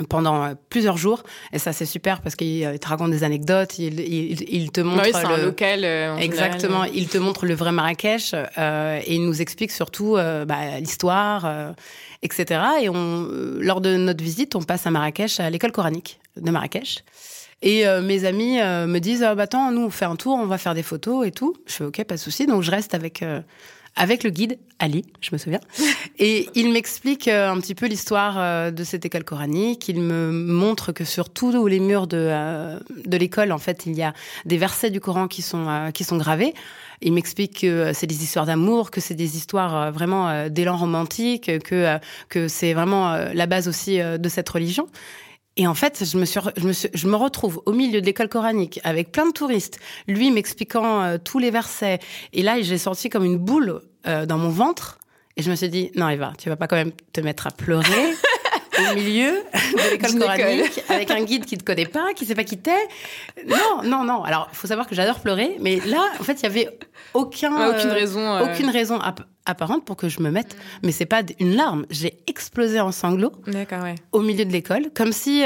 pendant 0.07 0.43
euh, 0.43 0.53
plusieurs 0.69 0.97
jours. 0.97 1.23
Et 1.51 1.57
ça 1.57 1.73
c'est 1.73 1.87
super 1.87 2.21
parce 2.21 2.35
qu'il 2.35 2.79
te 2.79 2.87
raconte 2.87 3.11
des 3.11 3.23
anecdotes 3.23 3.79
il, 3.79 3.99
il, 3.99 4.71
te 4.71 4.81
montre 4.81 5.03
oui, 5.03 5.37
le 5.37 5.45
local 5.45 5.83
exactement 6.19 6.83
il 6.83 7.07
te 7.07 7.17
montre 7.17 7.47
le 7.47 7.55
vrai 7.55 7.71
Marrakech 7.71 8.33
et 8.33 9.15
il 9.15 9.25
nous 9.25 9.41
explique 9.41 9.71
surtout 9.71 10.13
bah, 10.13 10.79
l'histoire 10.79 11.73
etc 12.21 12.61
et 12.81 12.89
on 12.89 13.27
lors 13.59 13.81
de 13.81 13.95
notre 13.97 14.23
visite 14.23 14.55
on 14.55 14.61
passe 14.61 14.85
à 14.85 14.91
Marrakech 14.91 15.39
à 15.39 15.49
l'école 15.49 15.71
coranique 15.71 16.19
de 16.37 16.51
Marrakech 16.51 17.03
et 17.61 17.87
euh, 17.87 18.01
mes 18.01 18.25
amis 18.25 18.59
euh, 18.59 18.87
me 18.87 18.99
disent 18.99 19.23
ah, 19.23 19.35
bah 19.35 19.43
attends, 19.43 19.71
nous 19.71 19.81
on 19.81 19.89
fait 19.89 20.05
un 20.05 20.15
tour, 20.15 20.35
on 20.35 20.45
va 20.45 20.57
faire 20.57 20.73
des 20.73 20.83
photos 20.83 21.27
et 21.27 21.31
tout. 21.31 21.55
Je 21.65 21.73
fais 21.73 21.83
ok, 21.83 22.03
pas 22.05 22.15
de 22.15 22.19
souci. 22.19 22.45
Donc 22.45 22.63
je 22.63 22.71
reste 22.71 22.93
avec 22.93 23.21
euh, 23.21 23.41
avec 23.95 24.23
le 24.23 24.29
guide 24.29 24.57
Ali, 24.77 25.03
je 25.19 25.29
me 25.33 25.37
souviens. 25.37 25.59
Et 26.19 26.47
il 26.55 26.71
m'explique 26.71 27.27
un 27.27 27.59
petit 27.59 27.75
peu 27.75 27.87
l'histoire 27.87 28.71
de 28.71 28.83
cette 28.83 29.03
école 29.03 29.23
coranique. 29.23 29.89
Il 29.89 29.99
me 29.99 30.31
montre 30.31 30.91
que 30.91 31.03
sur 31.03 31.29
tous 31.29 31.65
les 31.65 31.79
murs 31.79 32.07
de 32.07 32.77
de 33.05 33.17
l'école, 33.17 33.51
en 33.51 33.57
fait, 33.57 33.85
il 33.87 33.95
y 33.97 34.03
a 34.03 34.13
des 34.45 34.57
versets 34.57 34.91
du 34.91 35.01
Coran 35.01 35.27
qui 35.27 35.41
sont 35.41 35.89
qui 35.93 36.03
sont 36.03 36.17
gravés. 36.17 36.53
Il 37.01 37.13
m'explique 37.13 37.61
que 37.61 37.91
c'est 37.93 38.07
des 38.07 38.23
histoires 38.23 38.45
d'amour, 38.45 38.91
que 38.91 39.01
c'est 39.01 39.15
des 39.15 39.35
histoires 39.35 39.91
vraiment 39.91 40.47
d'élan 40.49 40.77
romantique, 40.77 41.51
que 41.63 41.99
que 42.29 42.47
c'est 42.47 42.73
vraiment 42.73 43.15
la 43.33 43.45
base 43.47 43.67
aussi 43.67 43.97
de 43.97 44.29
cette 44.29 44.47
religion. 44.49 44.87
Et 45.59 45.67
en 45.67 45.73
fait, 45.73 46.05
je 46.09 46.17
me, 46.17 46.23
suis, 46.23 46.39
je, 46.55 46.65
me 46.65 46.71
je 46.71 47.07
me 47.07 47.17
retrouve 47.17 47.61
au 47.65 47.73
milieu 47.73 47.99
de 47.99 48.05
l'école 48.05 48.29
coranique 48.29 48.79
avec 48.85 49.11
plein 49.11 49.27
de 49.27 49.33
touristes, 49.33 49.77
lui 50.07 50.31
m'expliquant 50.31 51.03
euh, 51.03 51.17
tous 51.21 51.37
les 51.37 51.51
versets. 51.51 51.99
Et 52.31 52.43
là, 52.43 52.61
j'ai 52.61 52.77
senti 52.77 53.09
comme 53.09 53.25
une 53.25 53.35
boule 53.35 53.81
euh, 54.07 54.25
dans 54.25 54.37
mon 54.37 54.47
ventre. 54.51 54.99
Et 55.35 55.41
je 55.41 55.51
me 55.51 55.57
suis 55.57 55.67
dit, 55.67 55.91
non, 55.95 56.07
Eva, 56.07 56.31
tu 56.37 56.47
vas 56.47 56.55
pas 56.55 56.67
quand 56.67 56.77
même 56.77 56.93
te 57.11 57.19
mettre 57.19 57.45
à 57.45 57.51
pleurer. 57.51 57.83
au 58.91 58.95
milieu 58.95 59.31
de 59.53 59.91
l'école 59.91 60.19
coranique 60.19 60.83
avec 60.89 61.11
un 61.11 61.23
guide 61.23 61.45
qui 61.45 61.57
te 61.57 61.63
connaît 61.63 61.85
pas, 61.85 62.13
qui 62.15 62.25
sait 62.25 62.35
pas 62.35 62.43
qui 62.43 62.57
t'es. 62.57 62.87
Non, 63.47 63.83
non, 63.83 64.03
non. 64.03 64.23
Alors, 64.23 64.47
il 64.51 64.55
faut 64.55 64.67
savoir 64.67 64.87
que 64.87 64.95
j'adore 64.95 65.19
pleurer, 65.19 65.57
mais 65.59 65.79
là, 65.85 66.03
en 66.19 66.23
fait, 66.23 66.33
il 66.33 66.43
y 66.43 66.45
avait 66.45 66.69
aucun, 67.13 67.69
aucune 67.69 67.91
raison, 67.91 68.41
aucune 68.41 68.69
raison 68.69 68.99
apparente 69.45 69.85
pour 69.85 69.97
que 69.97 70.09
je 70.09 70.21
me 70.21 70.31
mette. 70.31 70.55
Mais 70.83 70.91
c'est 70.91 71.05
pas 71.05 71.21
une 71.39 71.55
larme. 71.55 71.85
J'ai 71.89 72.19
explosé 72.27 72.79
en 72.79 72.91
sanglots. 72.91 73.33
Ouais. 73.47 73.95
Au 74.11 74.21
milieu 74.21 74.45
de 74.45 74.51
l'école, 74.51 74.91
comme 74.93 75.11
si 75.11 75.43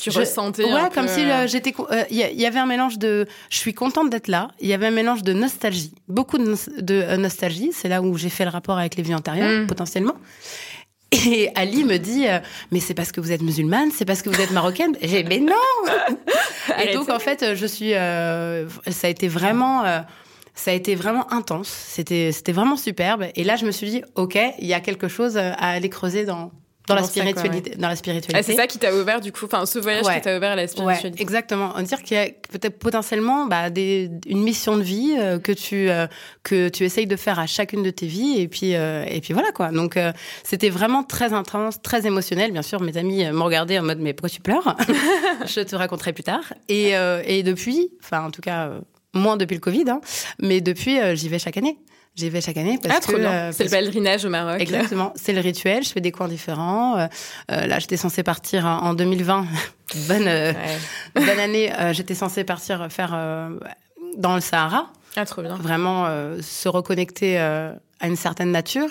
tu 0.00 0.10
ressentais 0.10 0.64
ouais 0.64 0.88
comme 0.94 1.08
si 1.08 1.20
euh, 1.20 1.46
j'étais 1.46 1.74
il 2.10 2.22
euh, 2.22 2.28
y, 2.30 2.46
avait 2.46 2.58
un 2.58 2.66
mélange 2.66 2.98
de 2.98 3.26
je 3.50 3.58
suis 3.58 3.74
contente 3.74 4.10
d'être 4.10 4.28
là 4.28 4.48
il 4.60 4.68
y 4.68 4.72
avait 4.72 4.86
un 4.86 4.92
mélange 4.92 5.22
de 5.22 5.32
nostalgie 5.32 5.92
beaucoup 6.08 6.38
de, 6.38 6.54
de 6.80 6.94
euh, 6.94 7.16
nostalgie 7.16 7.70
c'est 7.72 7.88
là 7.88 8.02
où 8.02 8.16
j'ai 8.16 8.30
fait 8.30 8.44
le 8.44 8.50
rapport 8.50 8.78
avec 8.78 8.96
les 8.96 9.02
vies 9.02 9.14
antérieures 9.14 9.62
mm. 9.62 9.66
potentiellement 9.66 10.14
et 11.12 11.50
Ali 11.54 11.84
me 11.84 11.98
dit 11.98 12.26
mais 12.70 12.80
c'est 12.80 12.94
parce 12.94 13.12
que 13.12 13.20
vous 13.20 13.32
êtes 13.32 13.42
musulmane 13.42 13.90
c'est 13.90 14.04
parce 14.04 14.22
que 14.22 14.30
vous 14.30 14.40
êtes 14.40 14.52
marocaine. 14.52 14.96
J'ai 15.02 15.24
mais 15.24 15.38
non 15.38 15.54
et 16.82 16.94
donc 16.94 17.08
en 17.08 17.18
fait 17.18 17.54
je 17.54 17.66
suis 17.66 17.90
ça 17.92 19.06
a 19.06 19.10
été 19.10 19.28
vraiment 19.28 19.82
ça 20.54 20.70
a 20.70 20.74
été 20.74 20.94
vraiment 20.94 21.32
intense. 21.32 21.68
C'était 21.68 22.32
c'était 22.32 22.52
vraiment 22.52 22.76
superbe. 22.76 23.26
Et 23.34 23.44
là 23.44 23.56
je 23.56 23.66
me 23.66 23.70
suis 23.70 23.90
dit 23.90 24.02
ok 24.14 24.38
il 24.58 24.66
y 24.66 24.74
a 24.74 24.80
quelque 24.80 25.08
chose 25.08 25.36
à 25.36 25.52
aller 25.52 25.88
creuser 25.88 26.24
dans 26.24 26.52
dans 26.88 26.94
la, 26.94 27.02
spiritualité, 27.02 27.76
dans 27.76 27.88
la 27.88 27.96
spiritualité. 27.96 28.36
Ah, 28.36 28.42
c'est 28.42 28.56
ça 28.56 28.66
qui 28.66 28.78
t'a 28.78 28.94
ouvert 28.94 29.20
du 29.20 29.32
coup, 29.32 29.44
enfin 29.44 29.66
ce 29.66 29.78
voyage 29.78 30.04
qui 30.06 30.20
t'a 30.20 30.36
ouvert 30.36 30.52
à 30.52 30.56
la 30.56 30.66
spiritualité. 30.66 31.22
exactement. 31.22 31.72
On 31.76 31.82
dire 31.82 32.02
qu'il 32.02 32.16
y 32.16 32.20
a 32.20 32.26
peut-être 32.26 32.78
potentiellement 32.78 33.46
bah, 33.46 33.70
des, 33.70 34.10
une 34.26 34.42
mission 34.42 34.76
de 34.76 34.82
vie 34.82 35.14
euh, 35.18 35.38
que 35.38 35.52
tu 35.52 35.88
euh, 35.88 36.06
que 36.42 36.68
tu 36.68 36.84
essayes 36.84 37.06
de 37.06 37.16
faire 37.16 37.38
à 37.38 37.46
chacune 37.46 37.82
de 37.82 37.90
tes 37.90 38.06
vies 38.06 38.40
et 38.40 38.48
puis 38.48 38.74
euh, 38.74 39.04
et 39.08 39.20
puis 39.20 39.32
voilà 39.32 39.52
quoi. 39.52 39.70
Donc 39.70 39.98
c'était 40.42 40.70
vraiment 40.70 41.04
très 41.04 41.32
intense, 41.32 41.80
très 41.82 42.06
émotionnel. 42.06 42.52
Bien 42.52 42.62
sûr, 42.62 42.80
mes 42.80 42.96
amis 42.96 43.30
m'ont 43.30 43.44
regardé 43.44 43.78
en 43.78 43.82
mode 43.82 43.98
mais 43.98 44.12
pourquoi 44.12 44.30
tu 44.30 44.40
pleures? 44.40 44.76
Je 45.46 45.60
te 45.60 45.76
raconterai 45.76 46.12
plus 46.12 46.24
tard. 46.24 46.52
Et 46.68 46.92
et 47.24 47.42
depuis, 47.42 47.92
enfin 48.02 48.24
en 48.24 48.30
tout 48.30 48.42
cas 48.42 48.70
moins 49.12 49.36
depuis 49.36 49.54
le 49.54 49.60
Covid, 49.60 49.84
hein, 49.88 50.00
mais 50.40 50.60
depuis 50.60 50.98
j'y 51.14 51.28
vais 51.28 51.38
chaque 51.38 51.56
année. 51.56 51.78
J'y 52.20 52.28
vais 52.28 52.42
chaque 52.42 52.58
année 52.58 52.78
parce 52.82 53.06
ah, 53.08 53.12
que 53.12 53.16
euh, 53.16 53.50
c'est 53.50 53.64
le 53.64 53.70
pèlerinage 53.70 54.26
au 54.26 54.28
Maroc. 54.28 54.60
Exactement, 54.60 55.14
c'est 55.16 55.32
le 55.32 55.40
rituel. 55.40 55.82
Je 55.82 55.88
fais 55.88 56.02
des 56.02 56.12
coins 56.12 56.28
différents. 56.28 56.98
Euh, 56.98 57.06
euh 57.50 57.66
là, 57.66 57.78
j'étais 57.78 57.96
censée 57.96 58.22
partir 58.22 58.66
en 58.66 58.92
2020. 58.92 59.46
bonne 60.08 60.54
bonne 61.14 61.38
année. 61.38 61.72
j'étais 61.92 62.14
censée 62.14 62.44
partir 62.44 62.92
faire 62.92 63.12
dans 64.18 64.34
le 64.34 64.42
Sahara. 64.42 64.90
Ah, 65.16 65.24
trop 65.24 65.40
bien. 65.40 65.56
Vraiment 65.56 66.08
se 66.42 66.68
reconnecter 66.68 67.38
à 67.38 67.78
une 68.06 68.16
certaine 68.16 68.52
nature. 68.52 68.90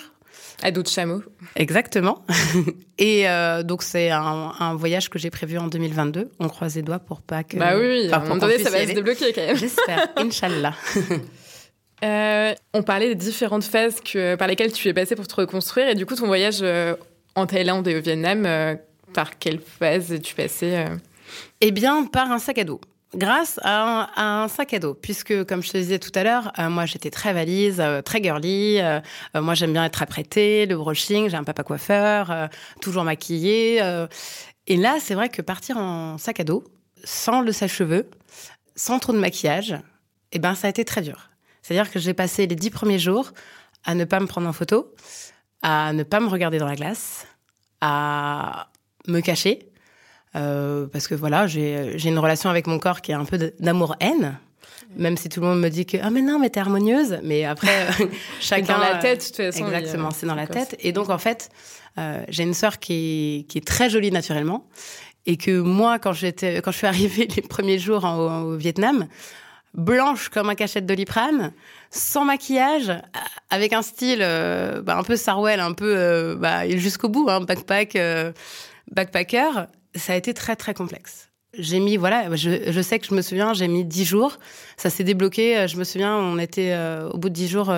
À 0.62 0.72
d'autres 0.72 0.90
chameaux. 0.90 1.22
Exactement. 1.54 2.24
Et 2.98 3.26
donc 3.62 3.84
c'est 3.84 4.10
un, 4.10 4.52
un, 4.58 4.74
voyage 4.74 5.08
que 5.08 5.20
j'ai 5.20 5.30
prévu 5.30 5.56
en 5.56 5.68
2022. 5.68 6.32
On 6.40 6.48
croise 6.48 6.74
les 6.74 6.82
doigts 6.82 6.98
pour 6.98 7.22
pas 7.22 7.44
que. 7.44 7.58
Bah 7.58 7.74
oui, 7.78 8.10
à 8.10 8.16
un 8.16 8.20
moment 8.22 8.38
donné, 8.38 8.58
ça 8.58 8.70
va 8.70 8.84
se 8.84 8.92
débloquer 8.92 9.32
quand 9.32 9.46
même. 9.46 9.56
J'espère, 9.56 10.08
Inch'Allah. 10.16 10.74
Euh, 12.02 12.54
on 12.72 12.82
parlait 12.82 13.08
des 13.08 13.14
différentes 13.14 13.64
phases 13.64 14.00
par 14.38 14.48
lesquelles 14.48 14.72
tu 14.72 14.88
es 14.88 14.94
passé 14.94 15.16
pour 15.16 15.26
te 15.26 15.34
reconstruire. 15.34 15.88
Et 15.88 15.94
du 15.94 16.06
coup, 16.06 16.14
ton 16.14 16.26
voyage 16.26 16.60
euh, 16.62 16.94
en 17.34 17.46
Thaïlande 17.46 17.86
et 17.88 17.96
au 17.96 18.00
Vietnam, 18.00 18.44
euh, 18.46 18.74
par 19.12 19.38
quelle 19.38 19.60
phase 19.60 20.12
es-tu 20.12 20.34
passé 20.34 20.84
Eh 21.60 21.70
bien, 21.70 22.04
par 22.04 22.30
un 22.30 22.38
sac 22.38 22.58
à 22.58 22.64
dos. 22.64 22.80
Grâce 23.14 23.58
à 23.64 24.08
un, 24.16 24.46
sac 24.46 24.72
à 24.72 24.78
dos, 24.78 24.94
puisque 24.94 25.44
comme 25.44 25.64
je 25.64 25.70
te 25.72 25.76
disais 25.76 25.98
tout 25.98 26.12
à 26.14 26.22
l'heure, 26.22 26.52
moi 26.70 26.86
j'étais 26.86 27.10
très 27.10 27.32
valise, 27.32 27.82
très 28.04 28.22
girly. 28.22 28.78
moi 29.34 29.54
j'aime 29.54 29.72
bien 29.72 29.84
être 29.84 30.00
apprêtée, 30.00 30.64
le 30.66 30.76
brushing, 30.76 31.28
j'ai 31.28 31.36
un 31.36 31.42
papa 31.42 31.64
coiffeur, 31.64 32.48
toujours 32.80 33.02
maquillée. 33.02 33.82
et 34.68 34.76
là, 34.76 34.98
c'est 35.00 35.14
vrai 35.14 35.28
que 35.28 35.42
partir 35.42 35.76
en 35.76 36.18
sac 36.18 36.38
à 36.38 36.44
dos, 36.44 36.62
sans 37.02 37.40
le 37.40 37.50
sèche-cheveux, 37.50 38.08
sans 38.76 39.00
trop 39.00 39.12
de 39.12 39.18
maquillage, 39.18 39.74
eh 40.30 40.38
ben 40.38 40.54
ça 40.54 40.68
a 40.68 40.70
été 40.70 40.84
très 40.84 41.02
dur. 41.02 41.29
C'est-à-dire 41.70 41.92
que 41.92 42.00
j'ai 42.00 42.14
passé 42.14 42.48
les 42.48 42.56
dix 42.56 42.70
premiers 42.70 42.98
jours 42.98 43.30
à 43.84 43.94
ne 43.94 44.04
pas 44.04 44.18
me 44.18 44.26
prendre 44.26 44.48
en 44.48 44.52
photo, 44.52 44.92
à 45.62 45.92
ne 45.92 46.02
pas 46.02 46.18
me 46.18 46.26
regarder 46.26 46.58
dans 46.58 46.66
la 46.66 46.74
glace, 46.74 47.28
à 47.80 48.70
me 49.06 49.20
cacher. 49.20 49.70
Euh, 50.34 50.88
parce 50.88 51.06
que 51.06 51.14
voilà, 51.14 51.46
j'ai 51.46 52.08
une 52.08 52.18
relation 52.18 52.50
avec 52.50 52.66
mon 52.66 52.80
corps 52.80 53.00
qui 53.00 53.12
est 53.12 53.14
un 53.14 53.24
peu 53.24 53.52
d'amour-haine. 53.60 54.36
Même 54.96 55.16
si 55.16 55.28
tout 55.28 55.40
le 55.40 55.46
monde 55.46 55.60
me 55.60 55.68
dit 55.68 55.86
que 55.86 55.96
ah 56.02 56.10
mais 56.10 56.22
non 56.22 56.40
mais 56.40 56.50
t'es 56.50 56.58
harmonieuse, 56.58 57.20
mais 57.22 57.44
après 57.44 57.86
chacun 58.40 58.76
dans 58.76 58.80
la 58.80 58.96
tête 58.96 59.20
de 59.20 59.26
toute 59.26 59.36
façon. 59.36 59.66
Exactement, 59.66 60.10
c'est 60.10 60.26
dans 60.26 60.34
la 60.34 60.48
tête. 60.48 60.74
Et 60.80 60.90
donc 60.90 61.08
en 61.08 61.18
fait, 61.18 61.50
euh, 61.98 62.24
j'ai 62.28 62.42
une 62.42 62.54
sœur 62.54 62.80
qui 62.80 62.94
est, 62.94 63.42
qui 63.44 63.58
est 63.58 63.64
très 63.64 63.88
jolie 63.88 64.10
naturellement 64.10 64.66
et 65.24 65.36
que 65.36 65.60
moi 65.60 66.00
quand 66.00 66.14
j'étais 66.14 66.62
quand 66.62 66.72
je 66.72 66.78
suis 66.78 66.86
arrivée 66.88 67.28
les 67.36 67.42
premiers 67.42 67.78
jours 67.78 68.04
au 68.04 68.56
Vietnam, 68.56 69.06
blanche 69.74 70.28
comme 70.28 70.50
un 70.50 70.54
cachette 70.54 70.86
doliprane, 70.86 71.52
sans 71.90 72.24
maquillage, 72.24 72.92
avec 73.50 73.72
un 73.72 73.82
style 73.82 74.20
euh, 74.22 74.82
bah, 74.82 74.96
un 74.96 75.02
peu 75.02 75.16
Sarwell, 75.16 75.60
un 75.60 75.72
peu 75.72 75.94
euh, 75.96 76.36
bah, 76.36 76.68
jusqu'au 76.68 77.08
bout, 77.08 77.28
hein, 77.28 77.40
backpack, 77.40 77.96
euh, 77.96 78.32
backpacker. 78.90 79.66
Ça 79.94 80.12
a 80.12 80.16
été 80.16 80.34
très 80.34 80.56
très 80.56 80.74
complexe. 80.74 81.28
J'ai 81.58 81.80
mis, 81.80 81.96
voilà, 81.96 82.36
je, 82.36 82.70
je, 82.70 82.80
sais 82.80 83.00
que 83.00 83.06
je 83.06 83.12
me 83.12 83.22
souviens, 83.22 83.54
j'ai 83.54 83.66
mis 83.66 83.84
dix 83.84 84.04
jours. 84.04 84.38
Ça 84.76 84.88
s'est 84.88 85.02
débloqué. 85.02 85.66
Je 85.66 85.78
me 85.78 85.82
souviens, 85.82 86.14
on 86.14 86.38
était 86.38 86.78
au 87.12 87.18
bout 87.18 87.28
de 87.28 87.34
dix 87.34 87.48
jours 87.48 87.74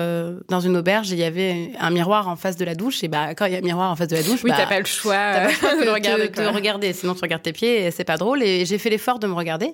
dans 0.47 0.59
une 0.59 0.77
auberge 0.77 1.11
et 1.11 1.15
il 1.15 1.19
y 1.19 1.23
avait 1.23 1.71
un 1.79 1.89
miroir 1.89 2.27
en 2.27 2.35
face 2.35 2.55
de 2.55 2.65
la 2.65 2.75
douche. 2.75 3.03
Et 3.03 3.07
bah, 3.07 3.33
quand 3.33 3.47
il 3.47 3.53
y 3.53 3.55
a 3.55 3.57
un 3.57 3.61
miroir 3.61 3.89
en 3.89 3.95
face 3.95 4.09
de 4.09 4.15
la 4.15 4.21
douche, 4.21 4.43
oui, 4.43 4.51
bah, 4.51 4.57
t'as 4.59 4.67
pas 4.67 4.77
le 4.77 4.85
choix 4.85 5.47
de 5.83 5.89
regarder, 5.89 6.29
regarder. 6.49 6.93
Sinon, 6.93 7.15
tu 7.15 7.21
regardes 7.21 7.41
tes 7.41 7.51
pieds 7.51 7.85
et 7.85 7.89
c'est 7.89 8.03
pas 8.03 8.17
drôle. 8.17 8.43
Et 8.43 8.63
j'ai 8.65 8.77
fait 8.77 8.91
l'effort 8.91 9.17
de 9.17 9.25
me 9.25 9.33
regarder. 9.33 9.73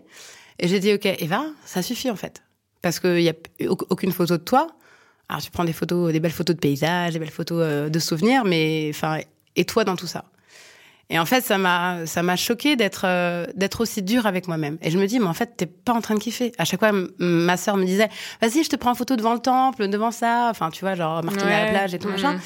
Et 0.60 0.68
j'ai 0.68 0.80
dit, 0.80 0.94
OK, 0.94 1.06
Eva, 1.06 1.46
ça 1.66 1.82
suffit 1.82 2.12
en 2.12 2.16
fait. 2.16 2.44
Parce 2.82 3.00
qu'il 3.00 3.16
n'y 3.16 3.30
a 3.30 3.34
aucune 3.90 4.12
photo 4.12 4.38
de 4.38 4.44
toi. 4.44 4.68
Alors 5.28 5.42
tu 5.42 5.52
prends 5.52 5.64
des 5.64 5.74
photos, 5.74 6.12
des 6.12 6.20
belles 6.20 6.32
photos 6.32 6.56
de 6.56 6.60
paysages, 6.60 7.14
des 7.14 7.20
belles 7.20 7.30
photos 7.30 7.60
euh, 7.62 7.90
de 7.90 8.00
souvenirs, 8.00 8.44
mais 8.46 8.90
enfin, 8.94 9.20
et 9.56 9.64
toi 9.64 9.84
dans 9.84 9.96
tout 9.96 10.08
ça 10.08 10.26
Et 11.10 11.20
en 11.20 11.26
fait, 11.26 11.42
ça 11.42 11.60
m'a, 11.60 12.06
ça 12.08 12.24
m'a 12.24 12.36
choqué 12.36 12.76
d'être, 12.76 13.04
euh, 13.06 13.46
d'être 13.56 13.82
aussi 13.82 14.02
dur 14.02 14.26
avec 14.26 14.48
moi-même. 14.48 14.78
Et 14.82 14.90
je 14.90 14.98
me 14.98 15.06
dis, 15.06 15.20
mais 15.20 15.28
en 15.28 15.34
fait, 15.36 15.56
t'es 15.56 15.68
pas 15.68 15.94
en 15.94 16.02
train 16.02 16.16
de 16.16 16.20
kiffer. 16.20 16.52
À 16.58 16.66
chaque 16.66 16.80
fois, 16.80 16.92
ma 17.20 17.58
sœur 17.58 17.78
me 17.78 17.86
disait, 17.86 18.10
vas-y, 18.42 18.64
je 18.64 18.70
te 18.70 18.76
prends 18.76 18.92
en 18.92 18.96
photo 18.96 19.16
devant 19.16 19.34
le 19.34 19.40
temple, 19.40 19.88
devant 19.88 20.12
ça. 20.12 20.48
Enfin, 20.50 20.72
tu 20.72 20.82
vois, 20.82 20.96
genre 20.96 21.24
martiner 21.24 21.54
à 21.54 21.66
la 21.66 21.72
plage 21.72 21.94
et 21.94 22.00
tout 22.00 22.10
machin. 22.10 22.40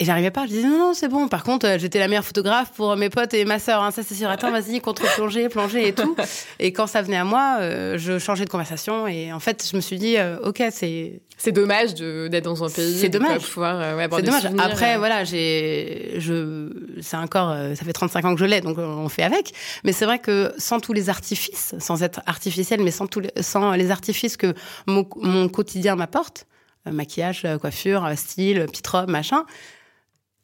Et 0.00 0.04
j'arrivais 0.06 0.30
pas, 0.30 0.46
je 0.46 0.52
disais 0.52 0.66
non, 0.66 0.78
non, 0.78 0.94
c'est 0.94 1.08
bon. 1.08 1.28
Par 1.28 1.44
contre, 1.44 1.66
euh, 1.66 1.78
j'étais 1.78 1.98
la 1.98 2.08
meilleure 2.08 2.24
photographe 2.24 2.72
pour 2.74 2.96
mes 2.96 3.10
potes 3.10 3.34
et 3.34 3.44
ma 3.44 3.58
sœur, 3.58 3.82
hein, 3.82 3.90
ça 3.90 4.02
c'est 4.02 4.14
sûr. 4.14 4.30
Attends, 4.30 4.50
vas-y, 4.50 4.80
contre-plongée, 4.80 5.50
plongée 5.50 5.88
et 5.88 5.92
tout. 5.92 6.16
Et 6.58 6.72
quand 6.72 6.86
ça 6.86 7.02
venait 7.02 7.18
à 7.18 7.24
moi, 7.24 7.58
euh, 7.60 7.98
je 7.98 8.18
changeais 8.18 8.46
de 8.46 8.50
conversation. 8.50 9.06
Et 9.06 9.30
en 9.30 9.40
fait, 9.40 9.68
je 9.70 9.76
me 9.76 9.82
suis 9.82 9.98
dit, 9.98 10.16
euh, 10.16 10.38
ok, 10.42 10.62
c'est. 10.70 11.20
C'est 11.36 11.52
dommage 11.52 11.94
d'être 11.94 12.44
dans 12.44 12.64
un 12.64 12.70
pays. 12.70 12.98
C'est 12.98 13.10
dommage. 13.10 13.42
pouvoir 13.42 13.96
ouais, 13.96 14.08
c'est 14.10 14.22
dommage. 14.22 14.46
Après, 14.58 14.96
voilà, 14.96 15.24
j'ai, 15.24 16.14
je, 16.16 16.70
c'est 17.02 17.16
encore, 17.16 17.54
ça 17.74 17.84
fait 17.84 17.92
35 17.94 18.24
ans 18.26 18.34
que 18.34 18.40
je 18.40 18.44
l'ai, 18.44 18.60
donc 18.60 18.76
on 18.76 19.08
fait 19.08 19.22
avec. 19.22 19.52
Mais 19.84 19.92
c'est 19.92 20.04
vrai 20.04 20.18
que 20.18 20.52
sans 20.58 20.80
tous 20.80 20.92
les 20.92 21.08
artifices, 21.08 21.74
sans 21.78 22.02
être 22.02 22.20
artificiel, 22.26 22.82
mais 22.82 22.90
sans 22.90 23.06
tous 23.06 23.20
les, 23.20 23.30
sans 23.40 23.72
les 23.72 23.90
artifices 23.90 24.36
que 24.36 24.52
mon, 24.86 25.08
mon 25.16 25.48
quotidien 25.48 25.96
m'apporte, 25.96 26.46
maquillage, 26.84 27.46
coiffure, 27.58 28.06
style, 28.16 28.66
petite 28.66 28.86
robe, 28.88 29.08
machin 29.08 29.46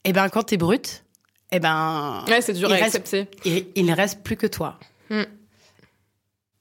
eh 0.07 0.13
ben, 0.13 0.29
quand 0.29 0.45
t'es 0.45 0.57
brute, 0.57 1.05
eh 1.53 1.59
ben. 1.59 2.25
Ouais, 2.29 2.41
c'est 2.41 2.53
dur 2.53 2.71
à 2.73 2.77
accepter. 2.77 3.29
il, 3.45 3.85
ne 3.85 3.95
reste 3.95 4.23
plus 4.23 4.37
que 4.37 4.47
toi. 4.47 4.79
Hmm. 5.11 5.25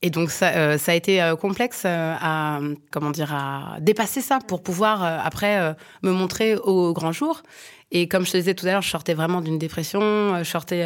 Et 0.02 0.10
donc 0.12 0.30
ça, 0.30 0.50
euh, 0.50 0.78
ça 0.78 0.92
a 0.92 0.96
été 0.96 1.22
euh, 1.22 1.36
complexe 1.36 1.84
euh, 1.86 2.14
à 2.22 2.60
comment 2.92 3.10
dire 3.10 3.34
à 3.34 3.78
dépasser 3.80 4.22
ça 4.22 4.40
pour 4.40 4.62
pouvoir 4.62 5.04
après 5.04 5.76
me 6.04 6.12
montrer 6.12 6.56
au 6.56 6.94
grand 6.94 7.12
jour. 7.12 7.42
Et 7.92 8.08
comme 8.08 8.26
je 8.26 8.32
te 8.32 8.38
disais 8.38 8.54
tout 8.54 8.66
à 8.66 8.72
l'heure, 8.72 8.82
je 8.82 8.90
sortais 8.90 9.14
vraiment 9.14 9.42
d'une 9.42 9.58
dépression. 9.58 10.44
Je 10.44 10.50
sortais, 10.50 10.86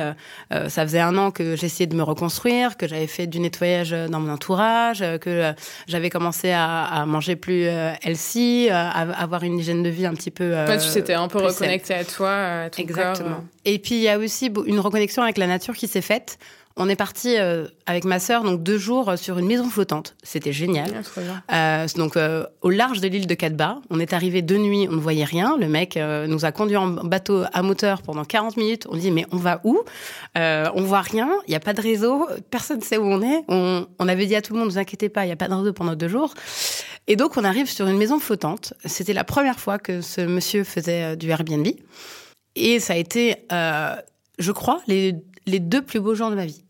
ça 0.51 0.83
faisait 0.83 0.99
un 0.99 1.17
an 1.17 1.31
que 1.31 1.55
j'essayais 1.55 1.87
de 1.87 1.95
me 1.95 2.03
reconstruire, 2.03 2.77
que 2.77 2.87
j'avais 2.87 3.07
fait 3.07 3.25
du 3.25 3.39
nettoyage 3.39 3.91
dans 3.91 4.19
mon 4.19 4.31
entourage, 4.33 5.03
que 5.21 5.53
j'avais 5.87 6.09
commencé 6.09 6.51
à, 6.51 6.83
à, 6.83 7.05
manger 7.05 7.35
plus 7.35 7.63
healthy, 7.63 8.69
à 8.69 8.89
avoir 8.89 9.43
une 9.43 9.57
hygiène 9.57 9.81
de 9.81 9.89
vie 9.89 10.05
un 10.05 10.13
petit 10.13 10.29
peu. 10.29 10.51
Ouais, 10.51 10.77
tu 10.77 10.89
t'étais 10.91 11.13
un 11.13 11.27
peu 11.27 11.39
reconnecté 11.39 11.93
à 11.93 12.03
toi, 12.03 12.31
à 12.31 12.69
ton 12.69 12.81
Exactement. 12.81 13.45
Et 13.65 13.79
puis 13.79 13.95
il 13.95 14.01
y 14.01 14.09
a 14.09 14.17
aussi 14.19 14.51
une 14.65 14.79
reconnexion 14.79 15.23
avec 15.23 15.37
la 15.37 15.47
nature 15.47 15.75
qui 15.75 15.87
s'est 15.87 16.01
faite 16.01 16.37
on 16.79 16.87
est 16.87 16.95
parti 16.95 17.35
euh, 17.37 17.67
avec 17.85 18.05
ma 18.05 18.19
sœur 18.19 18.43
donc 18.43 18.63
deux 18.63 18.77
jours 18.77 19.09
euh, 19.09 19.15
sur 19.17 19.37
une 19.37 19.45
maison 19.45 19.69
flottante. 19.69 20.15
C'était 20.23 20.53
génial. 20.53 21.03
Ah, 21.49 21.81
euh, 21.83 21.87
donc 21.95 22.17
au 22.61 22.69
large 22.69 23.01
de 23.01 23.07
l'île 23.07 23.27
de 23.27 23.33
Cadba, 23.33 23.81
on 23.89 23.99
est 23.99 24.13
arrivé 24.13 24.41
de 24.41 24.57
nuit, 24.57 24.87
on 24.89 24.95
ne 24.95 25.01
voyait 25.01 25.25
rien. 25.25 25.57
Le 25.57 25.67
mec 25.67 25.99
nous 26.27 26.45
a 26.45 26.51
conduit 26.51 26.77
en 26.77 26.87
bateau 26.87 27.43
à 27.53 27.61
moteur 27.61 28.01
pendant 28.01 28.23
40 28.23 28.57
minutes. 28.57 28.87
On 28.89 28.95
dit 28.95 29.11
mais 29.11 29.25
on 29.31 29.37
va 29.37 29.61
où? 29.63 29.79
On 30.35 30.81
voit 30.81 31.01
rien, 31.01 31.29
il 31.47 31.51
n'y 31.51 31.55
a 31.55 31.59
pas 31.59 31.73
de 31.73 31.81
réseau, 31.81 32.27
personne 32.49 32.79
ne 32.79 32.83
sait 32.83 32.97
où 32.97 33.05
on 33.05 33.21
est. 33.21 33.43
On, 33.49 34.07
avait 34.07 34.25
dit 34.25 34.35
à 34.35 34.41
tout 34.41 34.53
le 34.53 34.59
monde 34.59 34.69
ne 34.69 34.73
vous 34.73 34.79
inquiétez 34.79 35.09
pas, 35.09 35.23
il 35.23 35.27
n'y 35.27 35.33
a 35.33 35.35
pas 35.35 35.47
de 35.47 35.53
réseau 35.53 35.73
pendant 35.73 35.95
deux 35.95 36.07
jours. 36.07 36.33
Et 37.07 37.15
donc 37.15 37.35
on 37.37 37.43
arrive 37.43 37.69
sur 37.69 37.87
une 37.87 37.97
maison 37.97 38.19
flottante. 38.19 38.73
C'était 38.85 39.13
la 39.13 39.23
première 39.23 39.59
fois 39.59 39.79
que 39.79 40.01
ce 40.01 40.21
monsieur 40.21 40.63
faisait 40.63 41.17
du 41.17 41.29
Airbnb. 41.29 41.67
Et 42.55 42.79
ça 42.79 42.93
a 42.93 42.97
été 42.97 43.35
je 44.39 44.53
crois, 44.53 44.81
les, 44.87 45.15
les 45.45 45.59
deux 45.59 45.81
plus 45.81 45.99
beaux 45.99 46.15
jours 46.15 46.29
de 46.29 46.35
ma 46.35 46.45
vie. 46.45 46.63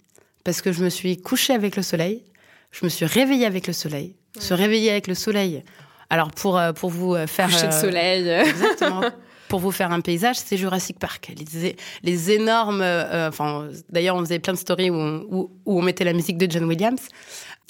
Parce 0.50 0.63
que 0.63 0.72
je 0.72 0.84
me 0.84 0.89
suis 0.89 1.15
couchée 1.15 1.53
avec 1.53 1.75
le 1.75 1.84
soleil, 1.84 2.24
je 2.72 2.84
me 2.84 2.89
suis 2.89 3.06
réveillée 3.06 3.46
avec 3.46 3.68
le 3.68 3.74
soleil. 3.74 4.15
Se 4.39 4.56
réveiller 4.56 4.89
avec 4.89 5.06
le 5.06 5.13
soleil. 5.13 5.63
Alors, 6.10 6.32
pour, 6.32 6.58
euh, 6.58 6.74
pour 6.74 6.89
vous 6.89 7.13
euh, 7.13 7.27
faire. 7.27 7.51
Coucher 7.51 7.68
de 7.68 7.72
euh, 7.72 7.82
soleil. 7.82 8.27
Exactement. 8.50 9.03
pour 9.48 9.60
vous 9.60 9.70
faire 9.70 9.91
un 9.91 10.01
paysage, 10.01 10.38
c'est 10.38 10.58
Jurassic 10.58 10.98
Park. 10.98 11.32
Les, 11.38 11.75
les 12.01 12.32
énormes. 12.32 12.82
enfin, 12.82 13.68
d'ailleurs, 13.91 14.15
on 14.15 14.22
faisait 14.22 14.39
plein 14.39 14.53
de 14.53 14.58
stories 14.58 14.89
où 14.89 14.96
on, 14.96 15.24
où, 15.29 15.51
où 15.68 15.77
on 15.77 15.84
mettait 15.84 16.03
la 16.03 16.13
musique 16.13 16.39
de 16.39 16.50
John 16.50 16.63
Williams 16.63 17.10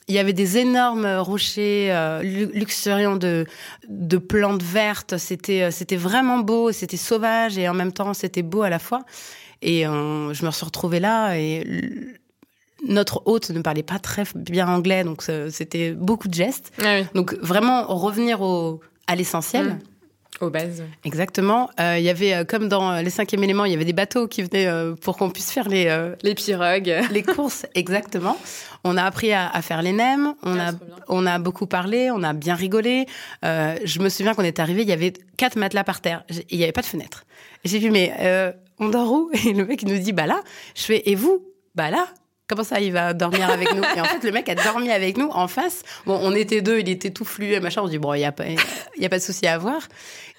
il 0.07 0.15
y 0.15 0.19
avait 0.19 0.33
des 0.33 0.57
énormes 0.57 1.05
rochers 1.05 1.89
euh, 1.91 2.24
luxuriants 2.24 3.17
de, 3.17 3.45
de 3.89 4.17
plantes 4.17 4.63
vertes. 4.63 5.17
C'était, 5.17 5.69
c'était 5.69 5.98
vraiment 5.98 6.39
beau, 6.39 6.71
c'était 6.71 6.98
sauvage 6.98 7.59
et 7.59 7.69
en 7.69 7.75
même 7.75 7.91
temps 7.91 8.15
c'était 8.15 8.41
beau 8.41 8.63
à 8.63 8.69
la 8.69 8.79
fois. 8.79 9.03
Et 9.62 9.83
je 9.83 10.45
me 10.45 10.51
suis 10.51 10.65
retrouvée 10.65 11.00
là 11.00 11.36
et 11.36 11.63
notre 12.88 13.21
hôte 13.25 13.50
ne 13.50 13.62
parlait 13.62 13.83
pas 13.83 14.00
très 14.00 14.24
bien 14.36 14.67
anglais, 14.67 15.03
donc 15.03 15.24
c'était 15.50 15.91
beaucoup 15.91 16.27
de 16.27 16.33
gestes. 16.33 16.71
Ah 16.83 17.01
donc 17.13 17.33
vraiment 17.41 17.86
revenir 17.88 18.41
au, 18.41 18.79
à 19.07 19.15
l'essentiel. 19.15 19.65
Mmh. 19.65 19.79
Aux 20.41 20.50
bases. 20.50 20.83
Exactement. 21.03 21.69
Euh, 21.81 21.98
il 21.98 22.03
y 22.05 22.09
avait, 22.09 22.33
euh, 22.33 22.43
comme 22.45 22.69
dans 22.69 23.01
les 23.01 23.09
cinquièmes 23.09 23.43
éléments, 23.43 23.65
il 23.65 23.71
y 23.71 23.75
avait 23.75 23.83
des 23.83 23.91
bateaux 23.91 24.25
qui 24.27 24.41
venaient 24.41 24.67
euh, 24.67 24.95
pour 24.95 25.17
qu'on 25.17 25.29
puisse 25.29 25.51
faire 25.51 25.67
les... 25.67 26.13
les 26.24 26.33
pirogues. 26.33 26.95
Les 27.12 27.24
courses, 27.24 27.65
exactement. 27.75 28.38
On 28.86 28.95
a 28.95 29.03
appris 29.03 29.33
à, 29.33 29.50
à 29.50 29.62
faire 29.62 29.81
les 29.81 29.91
nems, 29.91 30.36
on, 30.43 30.57
ah, 30.57 30.69
a, 30.69 30.71
on 31.09 31.25
a 31.25 31.39
beaucoup 31.39 31.65
parlé, 31.65 32.09
on 32.12 32.24
a 32.24 32.31
bien 32.31 32.55
rigolé. 32.55 33.05
je 33.43 34.00
me 34.00 34.07
souviens 34.07 34.33
qu'on 34.33 34.43
est 34.43 34.59
arrivé, 34.59 34.83
il 34.83 34.88
y 34.88 34.93
avait 34.93 35.12
quatre 35.36 35.57
matelas 35.57 35.83
par 35.83 36.00
terre, 36.00 36.24
il 36.50 36.57
n'y 36.57 36.63
avait 36.63 36.71
pas 36.71 36.81
de 36.81 36.86
fenêtre. 36.86 37.25
J'ai 37.65 37.79
vu, 37.79 37.91
mais 37.91 38.13
on 38.79 38.88
dort 38.88 39.12
où? 39.12 39.31
Et 39.45 39.51
le 39.53 39.65
mec 39.65 39.81
il 39.81 39.89
nous 39.89 40.00
dit, 40.00 40.13
bah 40.13 40.27
là. 40.27 40.41
Je 40.75 40.83
fais, 40.83 41.09
et 41.09 41.15
vous? 41.15 41.43
Bah 41.75 41.91
là. 41.91 42.07
Comment 42.50 42.63
ça, 42.63 42.82
il 42.82 42.91
va 42.91 43.13
dormir 43.13 43.48
avec 43.48 43.75
nous 43.75 43.84
Et 43.96 44.01
en 44.01 44.06
fait, 44.06 44.24
le 44.24 44.32
mec 44.32 44.50
a 44.50 44.56
dormi 44.56 44.89
avec 44.89 45.18
nous 45.18 45.29
en 45.29 45.48
face. 45.48 45.84
Bon, 46.08 46.20
on 46.20 46.34
était 46.34 46.63
deux, 46.63 46.79
il 46.79 46.89
était 46.89 47.12
tout 47.12 47.24
fluet, 47.24 47.60
machin. 47.60 47.84
On 47.84 47.88
dit, 47.88 48.00
bon, 48.00 48.15
il 48.15 48.18
n'y 48.18 48.25
a, 48.25 48.32
pas, 48.32 48.46
y 48.98 49.06
a 49.06 49.10
pas 49.10 49.20
de 49.20 49.24
souci 49.24 49.46
à 49.46 49.53
avoir. 49.53 49.88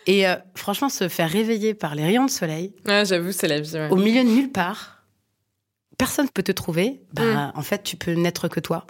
Et 0.09 0.27
euh, 0.27 0.35
franchement, 0.57 0.89
se 0.89 1.07
faire 1.09 1.31
réveiller 1.31 1.73
par 1.73 1.95
les 1.95 2.03
rayons 2.03 2.27
de 2.27 2.31
soleil. 2.31 2.75
Ah, 2.89 3.05
j'avoue, 3.05 3.31
c'est 3.31 3.47
la 3.47 3.61
vie. 3.61 3.89
Au 3.91 3.97
milieu 3.97 4.25
de 4.25 4.29
nulle 4.29 4.51
part, 4.51 5.05
personne 5.99 6.25
ne 6.25 6.31
peut 6.31 6.43
te 6.43 6.51
trouver. 6.51 7.01
Bah, 7.13 7.23
mm. 7.23 7.53
En 7.55 7.63
fait, 7.63 7.85
tu 7.85 7.95
peux 7.95 8.15
n'être 8.15 8.49
que 8.49 8.59
toi. 8.59 8.89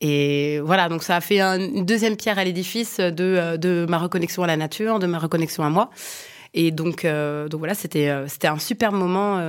Et 0.00 0.60
voilà, 0.60 0.88
donc 0.88 1.02
ça 1.02 1.16
a 1.16 1.20
fait 1.20 1.40
une 1.40 1.84
deuxième 1.84 2.16
pierre 2.16 2.38
à 2.38 2.44
l'édifice 2.44 3.00
de, 3.00 3.12
euh, 3.24 3.56
de 3.56 3.86
ma 3.88 3.98
reconnexion 3.98 4.44
à 4.44 4.46
la 4.46 4.56
nature, 4.56 5.00
de 5.00 5.06
ma 5.08 5.18
reconnexion 5.18 5.64
à 5.64 5.68
moi. 5.68 5.90
Et 6.54 6.70
donc, 6.70 7.04
euh, 7.04 7.48
donc 7.48 7.58
voilà, 7.58 7.74
c'était 7.74 8.12
c'était 8.28 8.46
un 8.46 8.58
super 8.60 8.92
moment 8.92 9.42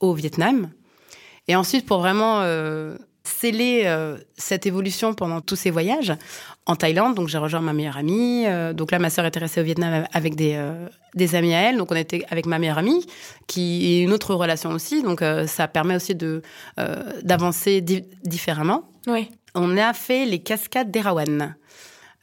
au 0.00 0.12
Vietnam. 0.12 0.70
Et 1.48 1.56
ensuite, 1.56 1.86
pour 1.86 1.98
vraiment 1.98 2.42
sceller 3.28 3.82
euh, 3.84 4.16
cette 4.36 4.66
évolution 4.66 5.14
pendant 5.14 5.40
tous 5.40 5.56
ces 5.56 5.70
voyages 5.70 6.12
en 6.66 6.76
Thaïlande. 6.76 7.14
Donc 7.14 7.28
j'ai 7.28 7.38
rejoint 7.38 7.60
ma 7.60 7.72
meilleure 7.72 7.96
amie. 7.96 8.44
Euh, 8.46 8.72
donc 8.72 8.90
là, 8.90 8.98
ma 8.98 9.10
sœur 9.10 9.26
était 9.26 9.38
restée 9.38 9.60
au 9.60 9.64
Vietnam 9.64 10.06
avec 10.12 10.34
des, 10.34 10.54
euh, 10.56 10.88
des 11.14 11.34
amis 11.34 11.54
à 11.54 11.68
elle. 11.68 11.76
Donc 11.76 11.92
on 11.92 11.96
était 11.96 12.24
avec 12.30 12.46
ma 12.46 12.58
meilleure 12.58 12.78
amie, 12.78 13.06
qui 13.46 13.92
est 13.92 14.02
une 14.02 14.12
autre 14.12 14.34
relation 14.34 14.70
aussi. 14.70 15.02
Donc 15.02 15.22
ça 15.46 15.68
permet 15.68 15.96
aussi 15.96 16.14
de 16.14 16.42
d'avancer 17.22 17.80
différemment. 17.80 18.88
Oui. 19.06 19.30
On 19.54 19.76
a 19.76 19.92
fait 19.92 20.24
les 20.24 20.38
cascades 20.40 20.90
d'Erawan. 20.90 21.56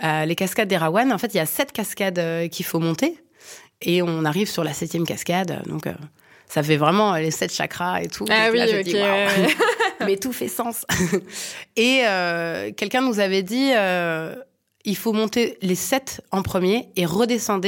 les 0.01 0.36
cascades 0.36 0.67
d'Erawan, 0.67 1.12
en 1.12 1.17
fait, 1.17 1.34
il 1.34 1.38
y 1.38 1.39
a 1.39 1.46
sept 1.46 1.72
cascades 1.72 2.50
qu'il 2.50 2.65
faut 2.65 2.79
monter. 2.79 3.17
Et 3.82 4.01
on 4.01 4.25
arrive 4.25 4.50
sur 4.50 4.64
la 4.64 4.74
septième 4.74 5.05
cascade. 5.05 5.61
Donc 5.68 5.88
ça 6.48 6.64
fait 6.64 6.77
vraiment 6.77 7.16
les 7.16 7.31
sept 7.31 7.53
chakras 7.53 8.01
et 8.01 8.08
tout. 8.08 8.25
Ah 8.29 8.50
oui, 8.51 8.60
mais 10.05 10.18
tout 10.18 10.31
fait 10.31 10.48
sens. 10.48 10.86
et 11.75 12.01
euh, 12.05 12.72
quelqu'un 12.72 13.01
nous 13.01 13.20
avait 13.20 13.44
dit, 13.44 13.72
euh, 13.74 14.36
il 14.84 14.96
faut 14.96 15.14
monter 15.14 15.58
les 15.62 15.75
sept 15.75 16.22
en 16.31 16.42
premier 16.42 16.90
et 16.96 17.05
redescendre 17.05 17.68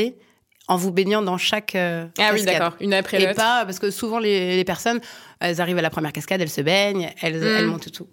en 0.67 0.75
vous 0.75 0.91
baignant 0.91 1.21
dans 1.21 1.37
chaque 1.37 1.75
euh, 1.75 2.05
ah 2.19 2.31
oui 2.33 2.43
d'accord. 2.43 2.75
Une 2.81 2.93
après 2.93 3.19
l'autre. 3.19 3.31
et 3.31 3.35
pas 3.35 3.63
parce 3.65 3.79
que 3.79 3.89
souvent 3.89 4.19
les, 4.19 4.57
les, 4.57 4.63
personnes 4.65 4.99
elles 5.39 5.61
arrivent 5.61 5.77
à 5.77 5.81
la 5.81 5.89
première 5.89 6.11
cascade 6.11 6.41
elles 6.41 6.49
se 6.49 6.61
baignent 6.61 7.09
elles, 7.21 7.39
mm. 7.39 7.43
elles 7.43 7.67
montent 7.67 7.91
tout. 7.91 8.07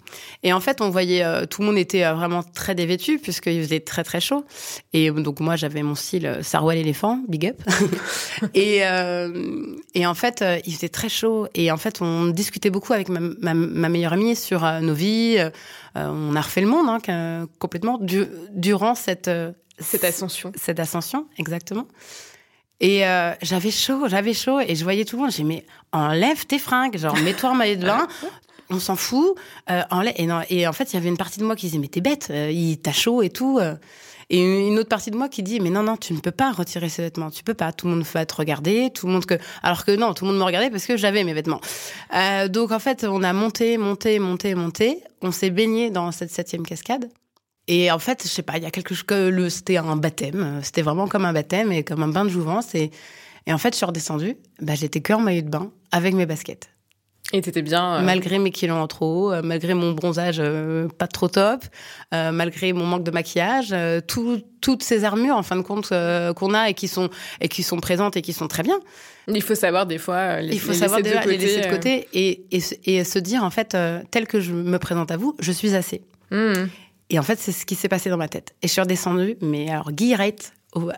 Et 0.44 0.52
en 0.52 0.60
fait 0.60 0.80
on 0.80 0.90
voyait 0.90 1.24
euh, 1.24 1.46
tout 1.46 1.62
le 1.62 1.66
monde 1.66 1.78
était 1.78 2.04
euh, 2.04 2.14
vraiment 2.14 2.42
très 2.42 2.76
dévêtu 2.76 3.18
puisqu'il 3.18 3.60
faisait 3.62 3.80
très 3.80 4.04
très 4.04 4.20
chaud. 4.20 4.44
Et 4.92 5.10
donc 5.10 5.40
moi 5.40 5.56
j'avais 5.56 5.82
mon 5.82 5.96
style 5.96 6.26
euh, 6.26 6.42
Sarwell 6.42 6.78
éléphant 6.78 7.20
big 7.28 7.46
up. 7.46 7.60
Et 8.54 8.82
et 9.94 10.06
en 10.06 10.14
fait 10.14 10.44
il 10.64 10.74
faisait 10.74 10.88
très 10.88 11.08
chaud. 11.08 11.48
Et 11.54 11.72
en 11.72 11.76
fait 11.76 12.00
on 12.00 12.26
discutait 12.26 12.70
beaucoup 12.70 12.92
avec 12.92 13.08
ma, 13.08 13.20
ma, 13.20 13.54
ma 13.54 13.88
meilleure 13.88 14.12
amie 14.12 14.36
sur 14.36 14.62
nos 14.80 14.94
vies. 14.94 15.38
On 15.96 16.36
a 16.36 16.40
refait 16.40 16.60
le 16.60 16.66
monde 16.66 16.88
hein, 16.88 17.46
complètement 17.58 17.98
du, 17.98 18.26
durant 18.52 18.94
cette 18.94 19.30
cette 19.78 20.04
ascension. 20.04 20.52
cette 20.54 20.78
ascension 20.78 21.26
exactement 21.36 21.88
et 22.80 23.06
euh, 23.06 23.32
j'avais 23.42 23.70
chaud, 23.70 24.08
j'avais 24.08 24.34
chaud, 24.34 24.60
et 24.60 24.74
je 24.74 24.84
voyais 24.84 25.04
tout 25.04 25.16
le 25.16 25.22
monde. 25.22 25.30
J'ai 25.30 25.44
mais 25.44 25.64
enlève 25.92 26.46
tes 26.46 26.58
fringues, 26.58 26.98
genre 26.98 27.16
mets-toi 27.16 27.50
en 27.50 27.54
maillot 27.54 27.76
de 27.76 27.86
bain, 27.86 28.08
on 28.70 28.78
s'en 28.78 28.96
fout. 28.96 29.36
Euh, 29.70 29.82
enlève. 29.90 30.14
Et, 30.16 30.26
non, 30.26 30.40
et 30.48 30.66
en 30.66 30.72
fait, 30.72 30.92
il 30.92 30.94
y 30.94 30.96
avait 30.98 31.08
une 31.08 31.16
partie 31.16 31.38
de 31.38 31.44
moi 31.44 31.56
qui 31.56 31.66
disait, 31.66 31.78
mais 31.78 31.88
t'es 31.88 32.00
bête, 32.00 32.28
euh, 32.30 32.50
il 32.50 32.78
t'a 32.78 32.92
chaud 32.92 33.22
et 33.22 33.30
tout. 33.30 33.58
Euh. 33.60 33.74
Et 34.30 34.68
une 34.68 34.78
autre 34.78 34.88
partie 34.88 35.10
de 35.10 35.16
moi 35.16 35.28
qui 35.28 35.42
dit, 35.42 35.60
mais 35.60 35.70
non, 35.70 35.82
non, 35.82 35.96
tu 35.96 36.14
ne 36.14 36.18
peux 36.18 36.30
pas 36.30 36.50
retirer 36.50 36.88
ces 36.88 37.02
vêtements, 37.02 37.30
tu 37.30 37.44
peux 37.44 37.54
pas. 37.54 37.72
Tout 37.72 37.86
le 37.86 37.94
monde 37.94 38.04
va 38.04 38.24
te 38.24 38.34
regarder, 38.34 38.90
tout 38.90 39.06
le 39.06 39.12
monde 39.12 39.26
que. 39.26 39.34
Alors 39.62 39.84
que 39.84 39.92
non, 39.92 40.14
tout 40.14 40.24
le 40.24 40.30
monde 40.30 40.40
me 40.40 40.44
regardait 40.44 40.70
parce 40.70 40.86
que 40.86 40.96
j'avais 40.96 41.24
mes 41.24 41.34
vêtements. 41.34 41.60
Euh, 42.14 42.48
donc 42.48 42.72
en 42.72 42.78
fait, 42.78 43.04
on 43.04 43.22
a 43.22 43.32
monté, 43.32 43.76
monté, 43.76 44.18
monté, 44.18 44.54
monté. 44.54 45.02
On 45.20 45.30
s'est 45.30 45.50
baigné 45.50 45.90
dans 45.90 46.10
cette 46.10 46.30
septième 46.30 46.64
cascade. 46.64 47.10
Et 47.66 47.90
en 47.90 47.98
fait, 47.98 48.22
je 48.22 48.28
sais 48.28 48.42
pas, 48.42 48.56
il 48.58 48.62
y 48.62 48.66
a 48.66 48.70
quelque 48.70 48.94
chose 48.94 49.04
que 49.04 49.28
le, 49.28 49.48
c'était 49.48 49.78
un 49.78 49.96
baptême. 49.96 50.60
C'était 50.62 50.82
vraiment 50.82 51.08
comme 51.08 51.24
un 51.24 51.32
baptême 51.32 51.72
et 51.72 51.82
comme 51.82 52.02
un 52.02 52.08
bain 52.08 52.24
de 52.24 52.30
jouvence. 52.30 52.74
Et, 52.74 52.90
et 53.46 53.52
en 53.52 53.58
fait, 53.58 53.72
je 53.72 53.78
suis 53.78 53.86
redescendue. 53.86 54.36
Bah, 54.60 54.74
j'étais 54.74 55.00
que 55.00 55.12
en 55.12 55.20
maillot 55.20 55.42
de 55.42 55.48
bain 55.48 55.70
avec 55.90 56.14
mes 56.14 56.26
baskets. 56.26 56.68
Et 57.32 57.40
t'étais 57.40 57.62
bien. 57.62 57.94
Euh, 57.96 58.00
malgré 58.02 58.38
mes 58.38 58.50
kilos 58.50 58.76
en 58.76 58.86
trop, 58.86 59.32
euh, 59.32 59.40
malgré 59.42 59.72
mon 59.72 59.92
bronzage 59.92 60.36
euh, 60.38 60.88
pas 60.88 61.06
trop 61.06 61.28
top, 61.28 61.64
malgré 62.12 62.72
mon 62.72 62.84
manque 62.84 63.02
de 63.02 63.10
maquillage, 63.10 63.74
tout, 64.06 64.40
toutes 64.60 64.82
ces 64.82 65.04
armures 65.04 65.36
en 65.36 65.42
fin 65.42 65.56
de 65.56 65.62
compte 65.62 65.92
qu'on 66.36 66.54
a 66.54 66.68
et 66.68 66.74
qui 66.74 66.86
sont 66.86 67.08
et 67.40 67.48
qui 67.48 67.62
sont 67.62 67.80
présentes 67.80 68.16
et 68.16 68.22
qui 68.22 68.32
sont 68.32 68.46
très 68.46 68.62
bien. 68.62 68.78
Il 69.26 69.42
faut 69.42 69.54
savoir 69.54 69.86
des 69.86 69.98
fois 69.98 70.42
les, 70.42 70.54
il 70.54 70.60
faut 70.60 70.74
savoir 70.74 71.00
laisser, 71.00 71.16
de 71.16 71.22
côté, 71.22 71.30
les 71.30 71.38
laisser 71.38 71.60
de 71.62 71.70
côté 71.70 72.08
et, 72.12 72.46
et, 72.52 72.62
et, 72.98 73.04
se 73.04 73.18
dire 73.18 73.42
en 73.42 73.50
fait 73.50 73.76
tel 74.10 74.26
que 74.26 74.40
je 74.40 74.52
me 74.52 74.78
présente 74.78 75.10
à 75.10 75.16
vous, 75.16 75.34
je 75.40 75.50
suis 75.50 75.74
assez. 75.74 76.02
Mmh. 76.30 76.66
Et 77.10 77.18
en 77.18 77.22
fait, 77.22 77.38
c'est 77.38 77.52
ce 77.52 77.66
qui 77.66 77.74
s'est 77.74 77.88
passé 77.88 78.10
dans 78.10 78.16
ma 78.16 78.28
tête. 78.28 78.54
Et 78.62 78.68
je 78.68 78.72
suis 78.72 78.80
redescendue, 78.80 79.36
mais 79.40 79.70
alors 79.70 79.92
guillerette 79.92 80.52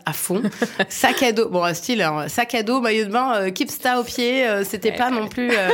à 0.05 0.13
fond, 0.13 0.41
sac 0.89 1.21
à 1.23 1.31
dos, 1.31 1.49
bon 1.49 1.73
style, 1.73 2.01
hein, 2.01 2.27
sac 2.27 2.55
à 2.55 2.63
dos, 2.63 2.81
maillot 2.81 3.05
de 3.05 3.11
bain, 3.11 3.35
euh, 3.35 3.49
kipsta 3.51 3.99
au 3.99 4.03
pied, 4.03 4.47
euh, 4.47 4.63
c'était 4.63 4.91
pas 4.91 5.11
non 5.11 5.27
plus 5.27 5.51
euh, 5.51 5.69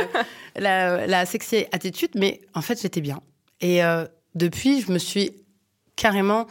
la, 0.56 1.06
la 1.06 1.26
sexy 1.26 1.66
attitude, 1.72 2.10
mais 2.14 2.40
en 2.54 2.60
fait 2.60 2.80
j'étais 2.80 3.00
bien. 3.00 3.20
Et 3.60 3.82
euh, 3.82 4.04
depuis, 4.34 4.82
je 4.82 4.92
me 4.92 4.98
suis 4.98 5.30
carrément, 5.96 6.46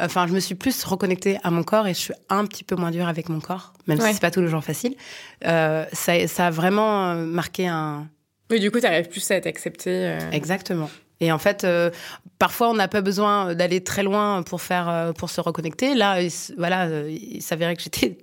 enfin 0.00 0.26
je 0.26 0.32
me 0.32 0.40
suis 0.40 0.54
plus 0.54 0.82
reconnectée 0.84 1.38
à 1.44 1.50
mon 1.50 1.62
corps 1.62 1.86
et 1.86 1.94
je 1.94 2.00
suis 2.00 2.14
un 2.28 2.44
petit 2.46 2.64
peu 2.64 2.74
moins 2.74 2.90
dure 2.90 3.06
avec 3.06 3.28
mon 3.28 3.40
corps, 3.40 3.74
même 3.86 4.00
si 4.00 4.14
c'est 4.14 4.20
pas 4.20 4.30
tous 4.30 4.40
les 4.40 4.48
jours 4.48 4.64
facile. 4.64 4.96
ça, 5.42 6.26
ça 6.26 6.46
a 6.46 6.50
vraiment 6.50 7.14
marqué 7.14 7.68
un. 7.68 8.08
Oui, 8.50 8.60
du 8.60 8.70
coup, 8.70 8.80
tu 8.80 8.86
arrives 8.86 9.08
plus 9.08 9.30
à 9.30 9.40
t'accepter. 9.40 10.16
Exactement. 10.32 10.90
Et 11.20 11.32
en 11.32 11.38
fait, 11.38 11.64
euh, 11.64 11.90
parfois, 12.38 12.70
on 12.70 12.74
n'a 12.74 12.88
pas 12.88 13.00
besoin 13.00 13.54
d'aller 13.54 13.82
très 13.82 14.02
loin 14.02 14.42
pour 14.42 14.62
faire, 14.62 14.88
euh, 14.88 15.12
pour 15.12 15.30
se 15.30 15.40
reconnecter. 15.40 15.94
Là, 15.94 16.22
il, 16.22 16.30
voilà, 16.56 16.86
euh, 16.86 17.10
il 17.10 17.42
s'avérait 17.42 17.76
que 17.76 17.82
j'étais, 17.82 18.14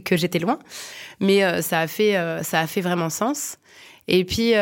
que 0.04 0.16
j'étais 0.16 0.38
loin, 0.38 0.58
mais 1.20 1.62
ça 1.62 1.80
a 1.80 1.86
fait, 1.86 2.16
ça 2.42 2.60
a 2.60 2.66
fait 2.66 2.80
vraiment 2.80 3.10
sens. 3.10 3.56
Et 4.08 4.24
puis, 4.24 4.52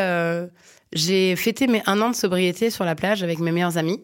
j'ai 0.93 1.35
fêté 1.35 1.67
mes 1.67 1.81
un 1.85 2.01
an 2.01 2.09
de 2.09 2.15
sobriété 2.15 2.69
sur 2.69 2.85
la 2.85 2.95
plage 2.95 3.23
avec 3.23 3.39
mes 3.39 3.51
meilleurs 3.51 3.77
amis 3.77 4.01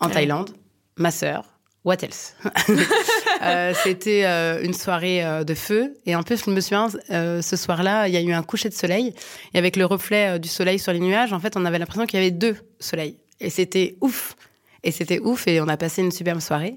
en 0.00 0.08
Thaïlande, 0.08 0.50
ma 0.96 1.10
sœur, 1.12 1.52
What 1.84 2.04
else? 2.04 2.36
euh, 3.42 3.72
C'était 3.74 4.24
euh, 4.24 4.62
une 4.62 4.74
soirée 4.74 5.24
euh, 5.24 5.44
de 5.44 5.54
feu. 5.54 5.94
Et 6.06 6.14
en 6.14 6.22
plus, 6.22 6.44
je 6.44 6.50
me 6.50 6.60
souviens, 6.60 6.88
ce 6.88 7.56
soir-là, 7.56 8.08
il 8.08 8.14
y 8.14 8.16
a 8.16 8.20
eu 8.20 8.32
un 8.32 8.42
coucher 8.42 8.68
de 8.68 8.74
soleil. 8.74 9.14
Et 9.54 9.58
avec 9.58 9.76
le 9.76 9.86
reflet 9.86 10.38
du 10.38 10.48
soleil 10.48 10.78
sur 10.78 10.92
les 10.92 11.00
nuages, 11.00 11.32
en 11.32 11.40
fait, 11.40 11.56
on 11.56 11.64
avait 11.64 11.78
l'impression 11.78 12.06
qu'il 12.06 12.18
y 12.18 12.22
avait 12.22 12.30
deux 12.30 12.56
soleils. 12.78 13.16
Et 13.40 13.50
c'était 13.50 13.96
ouf. 14.00 14.36
Et 14.82 14.90
c'était 14.90 15.18
ouf. 15.18 15.46
Et 15.48 15.60
on 15.60 15.68
a 15.68 15.76
passé 15.76 16.02
une 16.02 16.12
superbe 16.12 16.40
soirée. 16.40 16.76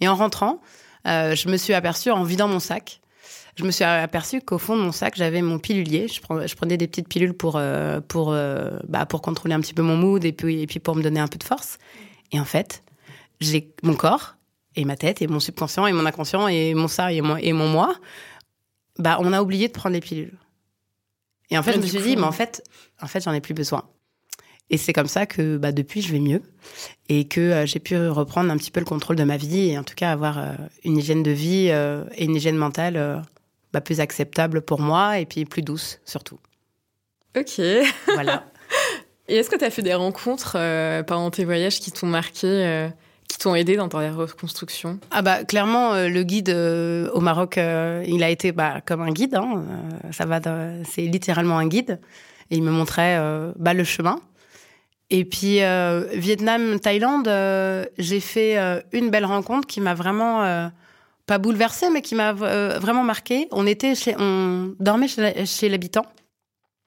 Et 0.00 0.08
en 0.08 0.14
rentrant, 0.14 0.60
je 1.04 1.48
me 1.48 1.56
suis 1.56 1.74
aperçue, 1.74 2.10
en 2.10 2.24
vidant 2.24 2.48
mon 2.48 2.60
sac, 2.60 3.00
je 3.56 3.62
me 3.62 3.70
suis 3.70 3.84
aperçue 3.84 4.40
qu'au 4.40 4.58
fond 4.58 4.76
de 4.76 4.82
mon 4.82 4.90
sac, 4.90 5.14
j'avais 5.16 5.40
mon 5.40 5.60
pilulier. 5.60 6.08
Je, 6.08 6.20
prenais 6.56 6.76
des 6.76 6.88
petites 6.88 7.08
pilules 7.08 7.34
pour, 7.34 7.60
pour, 8.08 8.36
bah, 8.88 9.06
pour 9.06 9.22
contrôler 9.22 9.54
un 9.54 9.60
petit 9.60 9.74
peu 9.74 9.82
mon 9.82 9.96
mood 9.96 10.24
et 10.24 10.32
puis, 10.32 10.62
et 10.62 10.66
puis 10.66 10.80
pour 10.80 10.96
me 10.96 11.02
donner 11.02 11.20
un 11.20 11.28
peu 11.28 11.38
de 11.38 11.44
force. 11.44 11.78
Et 12.32 12.40
en 12.40 12.44
fait, 12.44 12.82
j'ai 13.40 13.70
mon 13.82 13.94
corps 13.94 14.36
et 14.76 14.84
ma 14.84 14.96
tête 14.96 15.22
et 15.22 15.26
mon 15.26 15.40
subconscient 15.40 15.86
et 15.86 15.92
mon 15.92 16.06
inconscient 16.06 16.48
et 16.48 16.74
mon 16.74 16.88
ça 16.88 17.12
et 17.12 17.20
mon, 17.20 17.36
et 17.36 17.52
mon 17.52 17.68
moi, 17.68 17.94
bah, 18.98 19.18
on 19.20 19.32
a 19.32 19.42
oublié 19.42 19.68
de 19.68 19.72
prendre 19.72 19.94
les 19.94 20.00
pilules. 20.00 20.38
Et 21.50 21.58
en 21.58 21.62
fait, 21.62 21.72
Et 21.72 21.74
je 21.74 21.80
me 21.80 21.86
suis 21.86 21.98
coup, 21.98 22.04
dit, 22.04 22.16
mais 22.16 22.22
en 22.24 22.32
fait, 22.32 22.62
en 23.02 23.06
fait, 23.06 23.22
j'en 23.22 23.32
ai 23.32 23.40
plus 23.40 23.54
besoin. 23.54 23.84
Et 24.70 24.78
c'est 24.78 24.92
comme 24.92 25.08
ça 25.08 25.26
que 25.26 25.58
bah, 25.58 25.72
depuis, 25.72 26.00
je 26.00 26.10
vais 26.10 26.20
mieux 26.20 26.42
et 27.08 27.28
que 27.28 27.40
euh, 27.40 27.66
j'ai 27.66 27.80
pu 27.80 27.96
reprendre 28.08 28.50
un 28.50 28.56
petit 28.56 28.70
peu 28.70 28.80
le 28.80 28.86
contrôle 28.86 29.16
de 29.16 29.24
ma 29.24 29.36
vie 29.36 29.68
et 29.70 29.78
en 29.78 29.84
tout 29.84 29.94
cas 29.94 30.10
avoir 30.10 30.38
euh, 30.38 30.52
une 30.84 30.96
hygiène 30.96 31.22
de 31.22 31.30
vie 31.30 31.68
euh, 31.70 32.04
et 32.16 32.24
une 32.24 32.34
hygiène 32.34 32.56
mentale 32.56 33.22
bah, 33.72 33.80
plus 33.82 34.00
acceptable 34.00 34.62
pour 34.62 34.80
moi 34.80 35.18
et 35.18 35.26
puis 35.26 35.44
plus 35.44 35.62
douce 35.62 36.00
surtout. 36.04 36.38
Ok. 37.36 37.58
Et 37.58 37.84
Voilà. 38.14 38.46
est-ce 39.28 39.50
que 39.50 39.56
tu 39.56 39.64
as 39.64 39.70
fait 39.70 39.82
des 39.82 39.94
rencontres 39.94 40.52
pendant 41.06 41.30
tes 41.30 41.44
voyages 41.44 41.80
qui 41.80 41.92
t'ont 41.92 42.06
marqué, 42.06 42.88
qui 43.28 43.38
t'ont 43.38 43.54
aidé 43.54 43.76
dans 43.76 43.88
ta 43.88 44.10
reconstruction 44.12 44.98
ah 45.10 45.22
bah 45.22 45.44
clairement, 45.44 45.94
euh, 45.94 46.08
le 46.08 46.22
guide 46.22 46.50
euh, 46.50 47.08
au 47.12 47.20
Maroc, 47.20 47.58
euh, 47.58 48.04
il 48.06 48.22
a 48.22 48.30
été 48.30 48.52
bah, 48.52 48.80
comme 48.84 49.00
un 49.02 49.10
guide. 49.10 49.34
Hein, 49.34 49.64
ça 50.12 50.26
va, 50.26 50.40
c'est 50.84 51.02
littéralement 51.02 51.58
un 51.58 51.66
guide. 51.66 52.00
Et 52.50 52.56
il 52.56 52.62
me 52.62 52.70
montrait 52.70 53.18
bah, 53.56 53.72
le 53.72 53.84
chemin. 53.84 54.20
Et 55.08 55.24
puis 55.24 55.60
Vietnam, 56.14 56.78
Thaïlande, 56.78 57.28
j'ai 57.98 58.20
fait 58.20 58.58
une 58.92 59.10
belle 59.10 59.24
rencontre 59.24 59.66
qui 59.66 59.80
m'a 59.80 59.94
vraiment 59.94 60.70
pas 61.26 61.38
bouleversée, 61.38 61.88
mais 61.88 62.02
qui 62.02 62.14
m'a 62.14 62.34
vraiment 62.34 63.02
marquée. 63.02 63.48
On 63.50 63.66
était 63.66 63.94
on 64.18 64.74
dormait 64.78 65.08
chez 65.08 65.68
l'habitant 65.70 66.04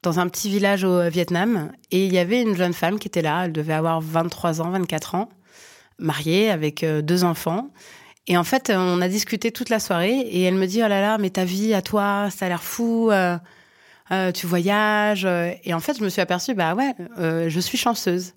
dans 0.03 0.19
un 0.19 0.27
petit 0.27 0.49
village 0.49 0.83
au 0.83 1.09
Vietnam, 1.09 1.71
et 1.89 2.05
il 2.05 2.13
y 2.13 2.19
avait 2.19 2.43
une 2.43 2.55
jeune 2.55 2.73
femme 2.73 2.99
qui 2.99 3.07
était 3.07 3.23
là. 3.23 3.45
Elle 3.45 3.51
devait 3.51 3.73
avoir 3.73 3.99
23 3.99 4.61
ans, 4.61 4.69
24 4.69 5.15
ans, 5.15 5.29
mariée 5.99 6.49
avec 6.49 6.83
euh, 6.83 7.01
deux 7.01 7.23
enfants. 7.23 7.69
Et 8.27 8.37
en 8.37 8.43
fait, 8.43 8.71
on 8.75 8.99
a 9.01 9.07
discuté 9.07 9.51
toute 9.51 9.69
la 9.69 9.79
soirée, 9.79 10.19
et 10.19 10.43
elle 10.43 10.55
me 10.55 10.65
dit 10.67 10.81
oh 10.83 10.87
là 10.87 10.99
là, 11.01 11.17
mais 11.17 11.29
ta 11.29 11.45
vie 11.45 11.73
à 11.73 11.81
toi, 11.81 12.29
ça 12.29 12.45
a 12.45 12.49
l'air 12.49 12.63
fou. 12.63 13.09
euh, 13.11 13.37
euh, 14.11 14.31
tu 14.31 14.47
voyages. 14.47 15.25
euh. 15.25 15.51
Et 15.63 15.73
en 15.73 15.79
fait, 15.79 15.97
je 15.97 16.03
me 16.03 16.09
suis 16.09 16.21
aperçue, 16.21 16.53
bah 16.53 16.75
ouais, 16.75 16.93
euh, 17.19 17.49
je 17.49 17.59
suis 17.59 17.77
chanceuse. 17.77 18.33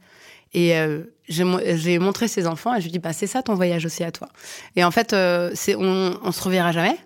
Et 0.52 0.76
euh, 0.76 1.02
j'ai 1.28 1.44
mo- 1.44 1.60
j'ai 1.64 1.98
montré 2.00 2.26
ses 2.28 2.46
enfants 2.48 2.74
et 2.74 2.80
je 2.80 2.84
lui 2.86 2.90
dis, 2.92 2.98
bah 2.98 3.12
c'est 3.12 3.28
ça 3.28 3.42
ton 3.42 3.54
voyage 3.54 3.84
aussi 3.86 4.02
à 4.02 4.10
toi. 4.10 4.28
Et 4.74 4.82
en 4.82 4.90
fait, 4.90 5.12
euh, 5.12 5.52
on, 5.78 6.14
on 6.24 6.32
se 6.32 6.42
reverra 6.42 6.72
jamais. 6.72 6.96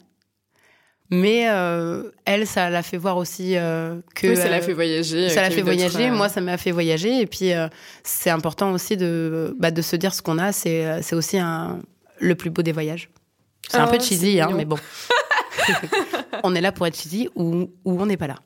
Mais 1.10 1.48
euh, 1.50 2.10
elle, 2.24 2.46
ça 2.46 2.70
l'a 2.70 2.82
fait 2.82 2.96
voir 2.96 3.16
aussi 3.18 3.56
euh, 3.56 3.96
que 4.14 4.28
Oui, 4.28 4.36
ça 4.36 4.48
l'a 4.48 4.56
euh, 4.56 4.62
fait 4.62 4.72
voyager. 4.72 5.28
ça 5.28 5.42
l'a 5.42 5.50
fait 5.50 5.62
voyager. 5.62 6.10
Moi, 6.10 6.28
ça 6.28 6.40
m'a 6.40 6.56
fait 6.56 6.70
voyager. 6.70 7.20
Et 7.20 7.26
puis, 7.26 7.52
euh, 7.52 7.68
c'est 8.02 8.30
important 8.30 8.72
aussi 8.72 8.96
de, 8.96 9.54
bah, 9.58 9.70
de 9.70 9.82
se 9.82 9.96
dire 9.96 10.14
ce 10.14 10.22
qu'on 10.22 10.38
a. 10.38 10.52
C'est, 10.52 11.02
c'est 11.02 11.14
aussi 11.14 11.38
un, 11.38 11.80
le 12.20 12.34
plus 12.34 12.50
beau 12.50 12.62
des 12.62 12.72
voyages. 12.72 13.10
C'est 13.68 13.76
un 13.78 13.86
Oh, 13.86 13.90
peu 13.92 14.00
cheesy, 14.00 14.40
hein, 14.40 14.50
mais 14.56 14.64
bon. 14.64 14.76
on 16.42 16.54
est 16.54 16.60
là 16.60 16.72
pour 16.72 16.86
être 16.86 16.96
cheesy 16.96 17.28
ou, 17.34 17.70
ou 17.84 18.00
on 18.00 18.06
n'est 18.06 18.16
pas 18.16 18.26
là. 18.26 18.36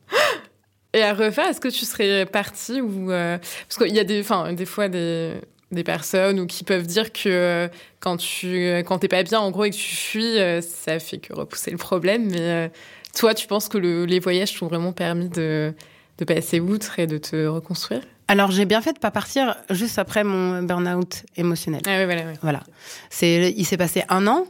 Et 0.93 1.03
à 1.03 1.15
refaire, 1.15 1.47
est-ce 1.47 1.61
que 1.61 1.69
tu 1.69 1.85
serais 1.85 2.27
partie 2.27 2.81
ou 2.81 3.09
parce 3.09 3.77
qu'il 3.79 3.95
y 3.95 4.01
a 4.01 4.05
des, 4.05 4.25
des 4.55 4.67
fois 4.67 4.89
des 4.89 5.35
des 5.71 5.85
personnes 5.85 6.41
ou 6.41 6.47
qui 6.47 6.65
peuvent 6.65 6.87
dire 6.87 7.13
que 7.13 7.29
euh, 7.29 7.69
quand 8.01 8.17
tu 8.17 8.69
quand 8.87 8.99
t'es 8.99 9.09
pas 9.09 9.23
bien 9.23 9.41
en 9.41 9.51
gros 9.51 9.65
et 9.65 9.71
que 9.71 9.77
tu 9.77 9.95
fuis, 9.97 10.39
euh, 10.39 10.61
ça 10.61 10.99
fait 10.99 11.19
que 11.19 11.33
repousser 11.35 11.71
le 11.71 11.77
problème. 11.77 12.31
Mais 12.31 12.41
euh, 12.41 12.69
toi, 13.17 13.35
tu 13.35 13.47
penses 13.47 13.69
que 13.69 13.79
le- 13.79 14.05
les 14.07 14.19
voyages 14.21 14.59
t'ont 14.59 14.67
vraiment 14.67 14.93
permis 14.93 15.29
de 15.29 15.75
de 16.19 16.25
passer 16.25 16.59
outre 16.59 16.99
et 16.99 17.07
de 17.07 17.17
te 17.19 17.47
reconstruire? 17.47 18.01
Alors, 18.27 18.51
j'ai 18.51 18.65
bien 18.65 18.83
fait 18.83 18.93
de 18.93 18.99
pas 18.99 19.11
partir 19.13 19.57
juste 19.71 19.99
après 19.99 20.25
mon 20.25 20.63
burn-out 20.63 21.23
émotionnel. 21.37 21.81
Ah 21.87 21.97
oui, 21.99 22.05
voilà. 22.07 22.23
Voilà. 22.43 22.63
C'est, 23.09 23.55
il 23.57 23.65
s'est 23.65 23.77
passé 23.79 24.03
un 24.09 24.27
an 24.27 24.45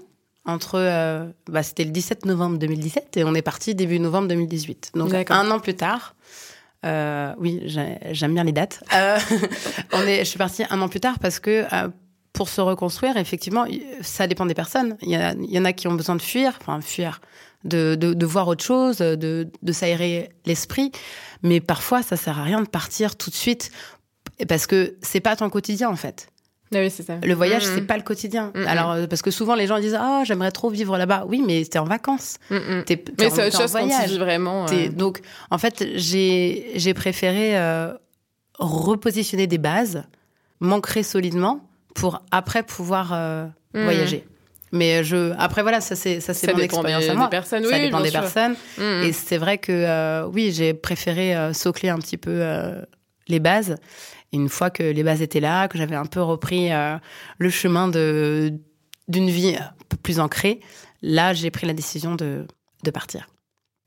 entre, 0.46 0.76
euh, 0.80 1.26
bah, 1.48 1.62
c'était 1.62 1.84
le 1.84 1.90
17 1.90 2.24
novembre 2.24 2.58
2017 2.58 3.18
et 3.18 3.24
on 3.24 3.34
est 3.34 3.42
parti 3.42 3.74
début 3.74 4.00
novembre 4.00 4.28
2018. 4.28 4.92
Donc, 4.94 5.12
un 5.12 5.50
an 5.50 5.60
plus 5.60 5.74
tard. 5.76 6.14
Euh, 6.86 7.34
oui, 7.38 7.60
j'ai- 7.64 7.98
j'aime 8.12 8.34
bien 8.34 8.44
les 8.44 8.52
dates. 8.52 8.82
Euh, 8.94 9.18
on 9.92 10.02
est, 10.02 10.18
je 10.20 10.24
suis 10.24 10.38
partie 10.38 10.64
un 10.70 10.80
an 10.80 10.88
plus 10.88 11.00
tard 11.00 11.18
parce 11.18 11.38
que 11.40 11.64
euh, 11.72 11.88
pour 12.32 12.48
se 12.48 12.60
reconstruire, 12.60 13.16
effectivement, 13.16 13.64
ça 14.00 14.26
dépend 14.26 14.46
des 14.46 14.54
personnes. 14.54 14.96
Il 15.02 15.10
y, 15.10 15.16
a- 15.16 15.32
il 15.32 15.50
y 15.50 15.58
en 15.58 15.64
a 15.64 15.72
qui 15.72 15.88
ont 15.88 15.94
besoin 15.94 16.14
de 16.16 16.22
fuir, 16.22 16.56
enfin 16.60 16.80
fuir, 16.80 17.20
de, 17.64 17.96
de, 17.96 18.14
de 18.14 18.26
voir 18.26 18.46
autre 18.46 18.62
chose, 18.64 18.98
de, 18.98 19.48
de 19.62 19.72
s'aérer 19.72 20.30
l'esprit. 20.46 20.92
Mais 21.42 21.60
parfois, 21.60 22.02
ça 22.02 22.16
sert 22.16 22.38
à 22.38 22.44
rien 22.44 22.60
de 22.62 22.68
partir 22.68 23.16
tout 23.16 23.30
de 23.30 23.34
suite 23.34 23.70
parce 24.48 24.66
que 24.68 24.96
c'est 25.02 25.20
pas 25.20 25.34
ton 25.34 25.50
quotidien 25.50 25.88
en 25.88 25.96
fait. 25.96 26.28
Ah 26.74 26.78
oui, 26.80 26.90
c'est 26.90 27.02
ça. 27.02 27.14
Le 27.22 27.34
voyage, 27.34 27.66
Mhm. 27.66 27.72
c'est 27.74 27.80
pas 27.86 27.96
le 27.96 28.02
quotidien. 28.02 28.52
Alors, 28.66 28.90
euh, 28.92 29.06
parce 29.06 29.22
que 29.22 29.30
souvent, 29.30 29.54
les 29.54 29.66
gens 29.66 29.78
disent 29.80 29.96
Ah, 29.98 30.22
j'aimerais 30.24 30.50
trop 30.50 30.68
vivre 30.70 30.98
là-bas. 30.98 31.24
Oui, 31.28 31.42
mais 31.46 31.64
t'es 31.64 31.78
en 31.78 31.84
vacances. 31.84 32.36
T'es, 32.48 32.84
t'es 32.84 33.04
Mais 33.18 33.26
en, 33.26 33.30
c'est 33.30 33.46
autre 33.46 33.50
t'es 33.50 33.56
en 33.56 33.60
chose 33.60 33.72
quand 33.72 33.78
tu 33.80 33.86
voyage. 33.88 34.10
vis 34.10 34.18
vraiment. 34.18 34.66
euh, 34.70 34.88
Donc, 34.90 35.20
en 35.50 35.58
fait, 35.58 35.84
j'ai, 35.94 36.72
j'ai 36.74 36.92
préféré 36.94 37.56
euh, 37.58 37.92
repositionner 38.58 39.46
des 39.46 39.58
bases, 39.58 40.02
m'ancrer 40.60 41.02
solidement 41.02 41.60
pour 41.94 42.22
après 42.30 42.62
pouvoir 42.62 43.12
euh, 43.12 43.46
Mhm. 43.74 43.84
voyager. 43.84 44.24
Mais 44.70 45.02
je, 45.02 45.32
après, 45.38 45.62
voilà, 45.62 45.80
ça 45.80 45.96
c'est, 45.96 46.20
ça, 46.20 46.34
c'est 46.34 46.46
ça 46.46 46.52
mon 46.52 46.58
dépend 46.58 46.82
des, 46.82 46.92
à 46.92 46.98
des 47.00 47.06
personnes. 47.30 47.64
ça 47.64 47.70
oui, 47.74 47.80
dépend 47.80 47.96
bien 47.98 48.04
des 48.04 48.10
sûr. 48.10 48.20
personnes. 48.20 48.54
Et 49.02 49.12
c'est 49.12 49.38
vrai 49.38 49.56
que 49.58 49.72
euh, 49.72 50.26
oui, 50.26 50.52
j'ai 50.52 50.74
préféré 50.74 51.34
euh, 51.34 51.52
socler 51.54 51.88
un 51.88 51.98
petit 51.98 52.18
peu 52.18 52.30
euh, 52.34 52.82
les 53.28 53.40
bases. 53.40 53.76
Et 54.32 54.36
une 54.36 54.48
fois 54.48 54.70
que 54.70 54.82
les 54.82 55.02
bases 55.02 55.22
étaient 55.22 55.40
là, 55.40 55.68
que 55.68 55.78
j'avais 55.78 55.96
un 55.96 56.06
peu 56.06 56.20
repris 56.20 56.72
euh, 56.72 56.96
le 57.38 57.50
chemin 57.50 57.88
de 57.88 58.52
d'une 59.08 59.30
vie 59.30 59.56
un 59.56 59.72
peu 59.88 59.96
plus 59.96 60.20
ancrée, 60.20 60.60
là, 61.00 61.32
j'ai 61.32 61.50
pris 61.50 61.66
la 61.66 61.72
décision 61.72 62.14
de 62.14 62.46
de 62.84 62.90
partir. 62.90 63.28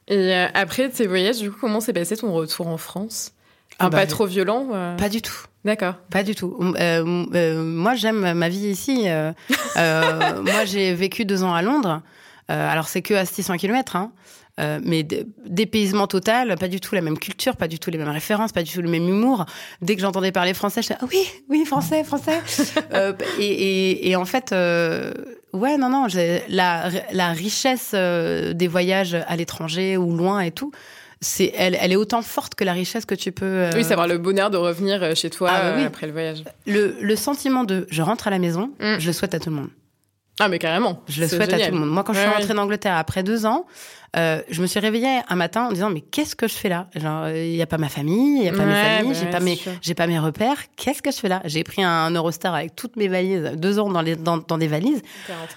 Et 0.07 0.17
euh, 0.17 0.47
après 0.53 0.89
tes 0.89 1.07
voyages, 1.07 1.39
du 1.39 1.51
coup, 1.51 1.59
comment 1.61 1.79
s'est 1.79 1.93
passé 1.93 2.17
ton 2.17 2.33
retour 2.33 2.67
en 2.67 2.77
France? 2.77 3.33
Ah 3.79 3.89
Pas 3.89 3.97
bah, 3.97 4.05
trop 4.05 4.25
violent 4.25 4.67
euh, 4.73 4.95
Pas 4.95 5.09
du 5.09 5.21
tout. 5.21 5.45
D'accord. 5.65 5.95
Pas 6.09 6.23
du 6.23 6.35
tout. 6.35 6.55
Euh, 6.59 7.25
euh, 7.33 7.63
moi, 7.63 7.95
j'aime 7.95 8.33
ma 8.33 8.49
vie 8.49 8.67
ici. 8.67 9.07
Moi, 9.75 10.65
j'ai 10.65 10.93
vécu 10.93 11.25
deux 11.25 11.43
ans 11.43 11.53
à 11.53 11.61
Londres. 11.61 12.01
Alors, 12.47 12.87
c'est 12.87 13.01
que 13.01 13.13
à 13.13 13.25
600 13.25 13.57
km, 13.57 13.95
hein. 13.95 14.11
Euh, 14.61 14.79
mais 14.83 15.03
dépaysement 15.47 16.05
total, 16.07 16.55
pas 16.57 16.67
du 16.67 16.79
tout 16.79 16.93
la 16.93 17.01
même 17.01 17.17
culture, 17.17 17.55
pas 17.55 17.67
du 17.67 17.79
tout 17.79 17.89
les 17.89 17.97
mêmes 17.97 18.09
références, 18.09 18.51
pas 18.51 18.61
du 18.63 18.71
tout 18.71 18.81
le 18.81 18.89
même 18.89 19.07
humour. 19.09 19.45
Dès 19.81 19.95
que 19.95 20.01
j'entendais 20.01 20.31
parler 20.31 20.53
français, 20.53 20.81
j'étais 20.81 20.97
ah 21.01 21.05
oui, 21.11 21.23
oui 21.49 21.65
français, 21.65 22.03
français. 22.03 22.39
Euh, 22.93 23.13
et, 23.39 23.45
et, 23.45 24.09
et 24.09 24.15
en 24.15 24.25
fait, 24.25 24.51
euh, 24.51 25.13
ouais, 25.53 25.77
non, 25.77 25.89
non, 25.89 26.07
la, 26.49 26.89
la 27.11 27.29
richesse 27.31 27.93
des 27.93 28.67
voyages 28.69 29.15
à 29.27 29.35
l'étranger 29.35 29.97
ou 29.97 30.15
loin 30.15 30.41
et 30.41 30.51
tout, 30.51 30.71
c'est 31.21 31.51
elle, 31.55 31.77
elle 31.79 31.91
est 31.91 31.95
autant 31.95 32.21
forte 32.21 32.55
que 32.55 32.63
la 32.63 32.73
richesse 32.73 33.05
que 33.05 33.15
tu 33.15 33.31
peux. 33.31 33.45
euh, 33.45 33.71
Oui, 33.75 33.83
savoir 33.83 34.07
le 34.07 34.17
bonheur 34.17 34.49
de 34.49 34.57
revenir 34.57 35.15
chez 35.15 35.29
toi 35.29 35.49
Ah, 35.53 35.61
bah 35.71 35.73
oui. 35.77 35.83
après 35.85 36.05
le 36.07 36.11
voyage. 36.13 36.43
le, 36.65 36.95
le 36.99 37.15
sentiment 37.15 37.63
de 37.63 37.87
je 37.89 38.01
rentre 38.01 38.27
à 38.27 38.29
la 38.31 38.39
maison, 38.39 38.71
Mm. 38.79 38.99
je 38.99 39.07
le 39.07 39.13
souhaite 39.13 39.33
à 39.35 39.39
tout 39.39 39.49
le 39.49 39.55
monde. 39.55 39.69
Ah, 40.39 40.47
mais 40.47 40.57
carrément. 40.57 41.03
Je 41.07 41.21
le 41.21 41.27
souhaite 41.27 41.53
à 41.53 41.59
tout 41.59 41.71
le 41.71 41.77
monde. 41.77 41.89
Moi, 41.91 42.03
quand 42.03 42.13
je 42.13 42.17
Ouais, 42.17 42.23
suis 42.25 42.31
ouais. 42.33 42.37
rentrée 42.39 42.53
d'Angleterre 42.55 42.95
après 42.97 43.21
deux 43.21 43.45
ans, 43.45 43.67
euh, 44.17 44.41
je 44.49 44.61
me 44.61 44.67
suis 44.67 44.79
réveillée 44.79 45.21
un 45.29 45.35
matin 45.35 45.67
en 45.67 45.71
disant 45.71 45.89
mais 45.89 46.01
qu'est-ce 46.01 46.35
que 46.35 46.47
je 46.47 46.53
fais 46.53 46.67
là? 46.69 46.87
Genre 46.95 47.29
il 47.29 47.55
y 47.55 47.61
a 47.61 47.65
pas 47.65 47.77
ma 47.77 47.87
famille, 47.89 48.39
il 48.39 48.43
y 48.45 48.49
a 48.49 48.51
pas 48.51 48.65
mes 48.65 48.73
amis, 48.73 49.09
bah 49.09 49.13
j'ai 49.17 49.25
ouais, 49.25 49.31
pas 49.31 49.39
mes 49.39 49.59
j'ai 49.81 49.93
pas 49.93 50.07
mes 50.07 50.19
repères. 50.19 50.57
Qu'est-ce 50.75 51.01
que 51.01 51.11
je 51.11 51.17
fais 51.17 51.29
là? 51.29 51.41
J'ai 51.45 51.63
pris 51.63 51.81
un 51.83 52.11
Eurostar 52.11 52.53
avec 52.53 52.75
toutes 52.75 52.97
mes 52.97 53.07
valises, 53.07 53.51
deux 53.55 53.79
ans 53.79 53.89
dans 53.89 54.01
les 54.01 54.15
dans, 54.17 54.37
dans 54.37 54.57
des 54.57 54.67
valises. 54.67 55.01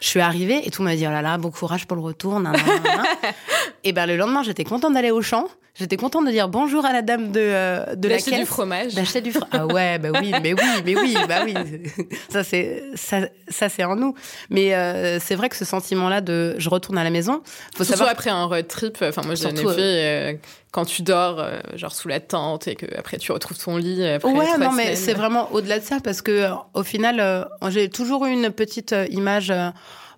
Je 0.00 0.06
suis 0.06 0.20
arrivée 0.20 0.66
et 0.66 0.70
tout 0.70 0.82
m'a 0.82 0.94
dit 0.94 1.04
oh 1.06 1.10
là 1.10 1.22
là 1.22 1.36
bon 1.38 1.50
courage 1.50 1.86
pour 1.86 1.96
le 1.96 2.02
retour. 2.02 2.38
nan, 2.38 2.52
nan, 2.52 2.62
nan, 2.66 2.82
nan. 2.96 3.06
et 3.84 3.92
ben 3.92 4.06
le 4.06 4.16
lendemain 4.16 4.42
j'étais 4.44 4.64
contente 4.64 4.94
d'aller 4.94 5.10
au 5.10 5.20
champ. 5.22 5.46
J'étais 5.76 5.96
contente 5.96 6.24
de 6.24 6.30
dire 6.30 6.48
bonjour 6.48 6.84
à 6.86 6.92
la 6.92 7.02
dame 7.02 7.32
de 7.32 7.40
euh, 7.40 7.96
de 7.96 8.06
la 8.08 8.14
D'acheter 8.14 8.30
du 8.30 8.36
caisse. 8.36 8.46
fromage. 8.48 8.94
D'acheter 8.94 9.20
du 9.20 9.32
fromage. 9.32 9.50
Ah 9.52 9.66
ouais, 9.66 9.98
bah 9.98 10.10
oui, 10.20 10.32
mais 10.40 10.52
oui, 10.54 10.60
mais 10.84 10.96
oui, 10.96 11.16
bah 11.28 11.40
oui. 11.44 11.52
Ça 12.28 12.44
c'est 12.44 12.84
ça, 12.94 13.22
ça 13.48 13.68
c'est 13.68 13.82
en 13.82 13.96
nous. 13.96 14.14
Mais 14.50 14.72
euh, 14.72 15.18
c'est 15.18 15.34
vrai 15.34 15.48
que 15.48 15.56
ce 15.56 15.64
sentiment-là 15.64 16.20
de 16.20 16.54
je 16.58 16.68
retourne 16.70 16.96
à 16.96 17.02
la 17.02 17.10
maison, 17.10 17.42
faut 17.76 17.82
savoir. 17.82 18.08
après 18.08 18.30
un 18.30 18.43
road 18.48 18.68
trip. 18.68 18.98
Enfin, 19.02 19.22
moi, 19.22 19.34
j'en 19.34 19.50
ai 19.50 19.56
fait 19.56 19.72
euh, 19.78 20.34
quand 20.72 20.84
tu 20.84 21.02
dors, 21.02 21.38
euh, 21.38 21.58
genre 21.74 21.92
sous 21.94 22.08
la 22.08 22.20
tente, 22.20 22.68
et 22.68 22.74
que 22.74 22.86
après 22.98 23.18
tu 23.18 23.32
retrouves 23.32 23.58
ton 23.58 23.76
lit. 23.76 24.06
Après 24.06 24.30
Ouais, 24.32 24.46
trois 24.46 24.58
non, 24.58 24.72
mais 24.72 24.96
c'est 24.96 25.14
vraiment 25.14 25.50
au-delà 25.52 25.78
de 25.78 25.84
ça 25.84 25.98
parce 26.02 26.22
que 26.22 26.30
euh, 26.32 26.50
au 26.74 26.82
final, 26.82 27.20
euh, 27.20 27.44
j'ai 27.68 27.88
toujours 27.88 28.24
eu 28.26 28.32
une 28.32 28.50
petite 28.50 28.92
euh, 28.92 29.06
image. 29.10 29.50
euh, 29.50 29.70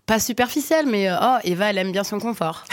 pas 0.06 0.20
superficielle, 0.20 0.86
mais 0.86 1.10
euh, 1.10 1.16
oh, 1.20 1.36
Eva, 1.42 1.70
elle 1.70 1.78
aime 1.78 1.90
bien 1.90 2.04
son 2.04 2.20
confort. 2.20 2.64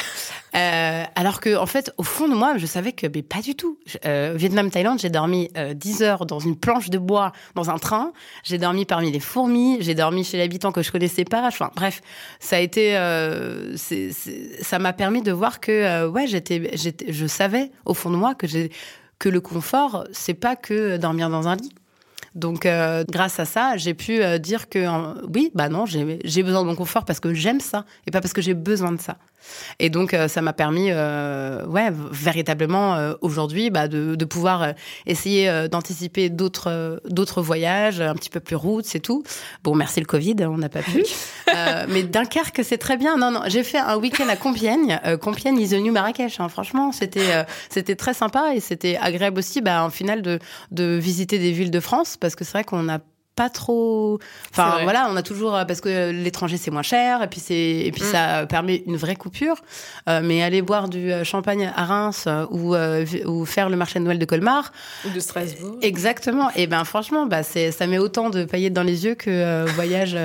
Euh, 0.55 1.03
alors 1.15 1.39
que, 1.39 1.57
en 1.57 1.65
fait, 1.65 1.91
au 1.97 2.03
fond 2.03 2.27
de 2.27 2.35
moi, 2.35 2.57
je 2.57 2.65
savais 2.65 2.91
que, 2.91 3.07
mais 3.07 3.23
pas 3.23 3.41
du 3.41 3.55
tout. 3.55 3.79
Euh, 4.05 4.33
Vietnam, 4.35 4.69
Thaïlande, 4.69 4.99
j'ai 4.99 5.09
dormi 5.09 5.49
euh, 5.57 5.73
10 5.73 6.03
heures 6.03 6.25
dans 6.25 6.39
une 6.39 6.55
planche 6.55 6.89
de 6.91 6.99
bois 6.99 7.31
dans 7.55 7.71
un 7.71 7.77
train. 7.79 8.13
J'ai 8.43 8.59
dormi 8.59 8.85
parmi 8.85 9.11
les 9.11 9.19
fourmis. 9.19 9.77
J'ai 9.81 9.95
dormi 9.95 10.23
chez 10.23 10.37
l'habitant 10.37 10.71
que 10.71 10.83
je 10.83 10.91
connaissais 10.91 11.25
pas. 11.25 11.47
Enfin, 11.47 11.71
bref, 11.75 12.01
ça 12.39 12.57
a 12.57 12.59
été, 12.59 12.95
euh, 12.97 13.75
ça 14.61 14.79
m'a 14.79 14.93
permis 14.93 15.23
de 15.23 15.31
voir 15.31 15.59
que, 15.59 15.71
euh, 15.71 16.09
ouais, 16.09 16.27
j'étais, 16.27 16.71
je 16.77 17.27
savais 17.27 17.71
au 17.85 17.95
fond 17.95 18.11
de 18.11 18.15
moi 18.15 18.35
que 18.35 19.29
le 19.29 19.41
confort, 19.41 20.05
c'est 20.11 20.33
pas 20.35 20.55
que 20.55 20.97
dormir 20.97 21.29
dans 21.29 21.47
un 21.47 21.55
lit 21.55 21.73
Donc, 22.35 22.67
grâce 23.09 23.39
à 23.39 23.45
ça, 23.45 23.77
j'ai 23.77 23.93
pu 23.93 24.21
dire 24.39 24.69
que 24.69 24.85
oui, 25.33 25.49
bah 25.55 25.69
non, 25.69 25.85
j'ai 25.85 26.43
besoin 26.43 26.61
de 26.61 26.67
mon 26.67 26.75
confort 26.75 27.05
parce 27.05 27.19
que 27.19 27.33
j'aime 27.33 27.59
ça 27.59 27.85
et 28.05 28.11
pas 28.11 28.21
parce 28.21 28.33
que 28.33 28.41
j'ai 28.41 28.53
besoin 28.53 28.91
de 28.91 29.01
ça. 29.01 29.17
Et 29.79 29.89
donc, 29.89 30.13
euh, 30.13 30.27
ça 30.27 30.41
m'a 30.41 30.53
permis, 30.53 30.87
euh, 30.89 31.65
ouais, 31.65 31.89
véritablement 32.11 32.95
euh, 32.95 33.13
aujourd'hui, 33.21 33.69
bah, 33.69 33.87
de, 33.87 34.15
de, 34.15 34.25
pouvoir 34.25 34.73
essayer 35.05 35.67
d'anticiper 35.69 36.29
d'autres 36.29 37.01
d'autres 37.05 37.41
voyages, 37.41 38.01
un 38.01 38.15
petit 38.15 38.29
peu 38.29 38.39
plus 38.39 38.55
routes, 38.55 38.85
c'est 38.85 38.99
tout. 38.99 39.23
Bon, 39.63 39.75
merci 39.75 39.99
le 39.99 40.05
Covid, 40.05 40.35
on 40.41 40.57
n'a 40.57 40.69
pas 40.69 40.81
pu. 40.81 41.03
mais 41.89 42.03
Dunkerque, 42.03 42.61
c'est 42.63 42.77
très 42.77 42.97
bien. 42.97 43.17
Non, 43.17 43.31
non, 43.31 43.41
j'ai 43.47 43.63
fait 43.63 43.77
un 43.77 43.97
week-end 43.97 44.27
à 44.29 44.35
Compiègne. 44.35 44.99
Compiègne 45.21 45.59
is 45.59 45.69
the 45.69 45.73
new 45.73 45.91
Marrakech. 45.91 46.39
Hein. 46.39 46.49
Franchement, 46.49 46.91
c'était 46.91 47.45
c'était 47.69 47.95
très 47.95 48.13
sympa 48.13 48.55
et 48.55 48.59
c'était 48.59 48.97
agréable 48.97 49.39
aussi, 49.39 49.61
bah, 49.61 49.83
en 49.83 49.89
final, 49.89 50.21
de 50.21 50.39
de 50.71 50.97
visiter 50.97 51.37
des 51.37 51.51
villes 51.51 51.71
de 51.71 51.79
France 51.79 52.17
parce 52.17 52.35
que 52.35 52.43
c'est 52.43 52.53
vrai 52.53 52.63
qu'on 52.63 52.89
a 52.89 52.99
pas 53.35 53.49
trop 53.49 54.19
enfin 54.51 54.83
voilà 54.83 55.07
on 55.09 55.15
a 55.15 55.23
toujours 55.23 55.51
parce 55.67 55.81
que 55.81 56.11
l'étranger 56.11 56.57
c'est 56.57 56.71
moins 56.71 56.83
cher 56.83 57.23
et 57.23 57.27
puis 57.27 57.39
c'est 57.39 57.55
et 57.55 57.91
puis 57.91 58.03
mm. 58.03 58.11
ça 58.11 58.45
permet 58.47 58.83
une 58.85 58.97
vraie 58.97 59.15
coupure. 59.15 59.57
Euh, 60.07 60.21
mais 60.23 60.43
aller 60.43 60.61
boire 60.61 60.89
du 60.89 61.11
euh, 61.11 61.23
champagne 61.23 61.71
à 61.75 61.85
Reims 61.85 62.25
euh, 62.27 62.45
ou 63.25 63.45
faire 63.45 63.69
le 63.69 63.75
marché 63.75 63.99
de 63.99 64.03
Noël 64.05 64.19
de 64.19 64.25
Colmar 64.25 64.71
ou 65.05 65.09
de 65.09 65.19
Strasbourg. 65.19 65.77
exactement. 65.81 66.49
Et 66.55 66.67
ben 66.67 66.83
franchement 66.83 67.25
bah 67.25 67.43
c'est 67.43 67.71
ça 67.71 67.87
met 67.87 67.97
autant 67.97 68.29
de 68.29 68.45
paillettes 68.45 68.73
dans 68.73 68.83
les 68.83 69.05
yeux 69.05 69.15
que 69.15 69.65
voyage 69.71 70.17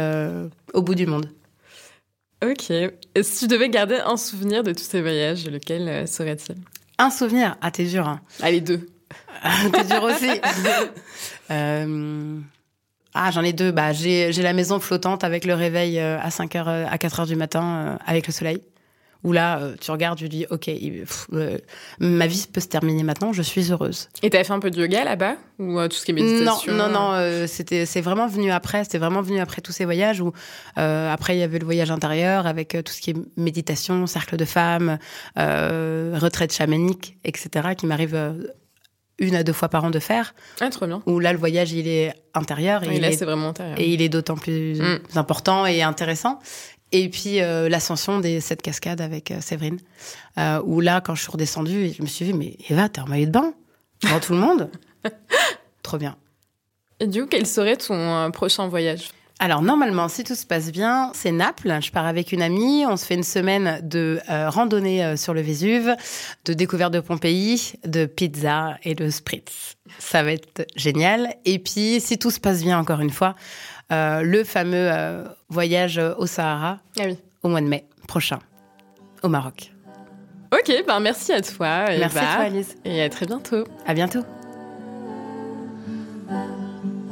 au 0.75 0.83
bout 0.83 0.95
du 0.95 1.07
monde. 1.07 1.31
Ok. 2.45 2.73
Si 3.23 3.39
tu 3.41 3.47
devais 3.49 3.69
garder 3.69 3.97
un 4.05 4.17
souvenir 4.17 4.63
de 4.63 4.73
tous 4.73 4.85
ces 4.85 5.01
voyages 5.01 5.47
lequel 5.47 6.07
serait-il? 6.07 6.57
Un 6.99 7.11
souvenir? 7.11 7.57
Ah 7.61 7.71
t'es 7.71 7.85
dur 7.85 8.07
hein. 8.07 8.21
allez 8.43 8.61
deux. 8.61 8.89
T'es 9.73 9.85
dur 9.85 10.03
aussi. 10.03 10.31
Euh... 11.51 12.41
Ah, 13.15 13.31
j'en 13.31 13.43
ai 13.43 13.53
deux. 13.53 13.73
Bah, 13.73 13.93
j'ai 13.93 14.31
la 14.33 14.53
maison 14.53 14.81
flottante 14.81 15.25
avec 15.25 15.45
le 15.45 15.55
réveil 15.55 15.99
euh, 15.99 16.19
à 16.21 16.31
5 16.31 16.57
heures, 16.57 16.69
euh, 16.69 16.85
à 16.89 16.99
4 16.99 17.21
heures 17.21 17.27
du 17.27 17.37
matin 17.37 17.65
euh, 17.65 17.97
avec 18.07 18.27
le 18.27 18.33
soleil. 18.33 18.61
Où 19.25 19.33
là, 19.33 19.61
tu 19.81 19.91
regardes, 19.91 20.17
tu 20.17 20.29
dis, 20.29 20.47
ok, 20.49 20.71
ma 21.99 22.27
vie 22.29 22.47
peut 22.53 22.61
se 22.61 22.69
terminer 22.69 23.03
maintenant, 23.03 23.33
je 23.33 23.43
suis 23.43 23.73
heureuse. 23.73 24.09
Et 24.23 24.31
t'as 24.31 24.45
fait 24.45 24.53
un 24.53 24.61
peu 24.61 24.71
de 24.71 24.81
yoga 24.81 25.03
là-bas? 25.03 25.35
Ou 25.59 25.89
tout 25.89 25.97
ce 25.97 26.05
qui 26.05 26.13
est 26.13 26.15
méditation 26.15 26.73
Non, 26.73 26.89
non, 26.89 27.17
non. 27.17 27.47
c'était, 27.49 27.85
c'est 27.85 28.01
vraiment 28.01 28.29
venu 28.29 28.53
après. 28.53 28.85
C'était 28.85 28.99
vraiment 28.99 29.21
venu 29.21 29.41
après 29.41 29.61
tous 29.61 29.73
ces 29.73 29.85
voyages 29.85 30.21
où 30.21 30.33
après 30.77 31.35
il 31.37 31.41
y 31.41 31.43
avait 31.43 31.59
le 31.59 31.65
voyage 31.65 31.91
intérieur 31.91 32.47
avec 32.47 32.77
tout 32.85 32.93
ce 32.93 33.01
qui 33.01 33.11
est 33.11 33.17
méditation, 33.37 34.07
cercle 34.07 34.37
de 34.37 34.45
femmes, 34.45 34.99
retraite 35.35 36.55
chamanique, 36.55 37.19
etc. 37.25 37.71
qui 37.77 37.87
m'arrive 37.87 38.15
une 39.19 39.35
à 39.35 39.43
deux 39.43 39.53
fois 39.53 39.69
par 39.69 39.85
an 39.85 39.91
de 39.91 39.99
faire. 39.99 40.35
Ah, 40.61 40.71
trop 40.71 40.87
bien. 40.87 41.03
Où 41.07 41.19
là, 41.19 41.33
le 41.33 41.39
voyage, 41.39 41.73
il 41.73 41.89
est 41.89 42.15
intérieur. 42.35 42.85
Et, 42.85 43.01
là, 43.01 43.13
c'est 43.13 43.25
vraiment 43.25 43.49
intérieur. 43.49 43.79
Et 43.79 43.89
il 43.93 44.01
est 44.03 44.09
d'autant 44.09 44.37
plus 44.37 44.81
mm. 44.81 45.01
important 45.17 45.67
et 45.67 45.83
intéressant. 45.83 46.39
Et 46.93 47.09
puis, 47.09 47.41
euh, 47.41 47.69
l'ascension 47.69 48.21
des 48.21 48.41
sept 48.41 48.63
cascades 48.63 49.01
avec 49.01 49.31
euh, 49.31 49.41
Séverine. 49.41 49.79
Euh, 50.39 50.63
où 50.65 50.81
là, 50.81 51.01
quand 51.01 51.15
je 51.15 51.23
suis 51.23 51.31
redescendue, 51.31 51.93
je 51.97 52.03
me 52.03 52.07
suis 52.07 52.25
dit, 52.25 52.33
mais 52.33 52.57
Eva, 52.71 52.89
t'es 52.89 53.01
en 53.01 53.07
maillot 53.07 53.27
de 53.27 53.31
bain 53.31 53.53
devant 54.03 54.21
tout 54.21 54.33
le 54.33 54.39
monde? 54.39 54.71
trop 55.83 55.99
bien. 55.99 56.17
Et 57.01 57.07
du 57.07 57.23
coup, 57.23 57.29
quel 57.31 57.47
serait 57.47 57.77
ton 57.77 58.31
prochain 58.31 58.69
voyage? 58.69 59.11
Alors 59.41 59.63
normalement, 59.63 60.09
si 60.09 60.25
tout 60.25 60.35
se 60.35 60.45
passe 60.45 60.73
bien, 60.73 61.13
c'est 61.15 61.31
Naples. 61.31 61.79
Je 61.81 61.93
pars 61.93 62.07
avec 62.07 62.33
une 62.33 62.43
amie. 62.43 62.85
On 62.87 62.97
se 62.97 63.07
fait 63.07 63.15
une 63.15 63.23
semaine 63.23 63.81
de 63.87 64.21
euh, 64.29 64.51
randonnée 64.51 65.05
euh, 65.05 65.17
sur 65.17 65.33
le 65.33 65.41
Vésuve, 65.41 65.95
de 66.45 66.53
découverte 66.55 66.93
de 66.93 67.01
Pompéi, 67.01 67.75
de 67.85 68.07
pizza 68.07 68.77
et 68.83 68.97
de 68.97 69.11
spritz. 69.11 69.77
Ça 69.99 70.25
va 70.25 70.33
être 70.33 70.67
génial. 70.75 71.35
Et 71.45 71.61
puis, 71.61 72.01
si 72.01 72.19
tout 72.19 72.31
se 72.31 72.41
passe 72.41 72.63
bien, 72.65 72.79
encore 72.79 73.01
une 73.01 73.11
fois, 73.11 73.37
euh, 73.93 74.23
le 74.23 74.43
fameux 74.43 74.91
voyage 75.49 76.01
au 76.19 76.27
Sahara 76.27 76.79
ah 76.99 77.05
au 77.43 77.49
mois 77.49 77.61
de 77.61 77.69
mai 77.69 77.87
prochain, 78.09 78.41
au 79.23 79.29
Maroc. 79.29 79.73
Ok, 80.53 80.73
ben 80.87 80.99
merci 80.99 81.33
à 81.33 81.41
toi. 81.41 81.85
Merci 81.89 82.19
à 82.19 82.21
toi, 82.21 82.45
Alice. 82.45 82.77
Et 82.85 83.03
à 83.03 83.09
très 83.09 83.27
bientôt. 83.27 83.65
À 83.87 83.95
bientôt. 83.95 84.25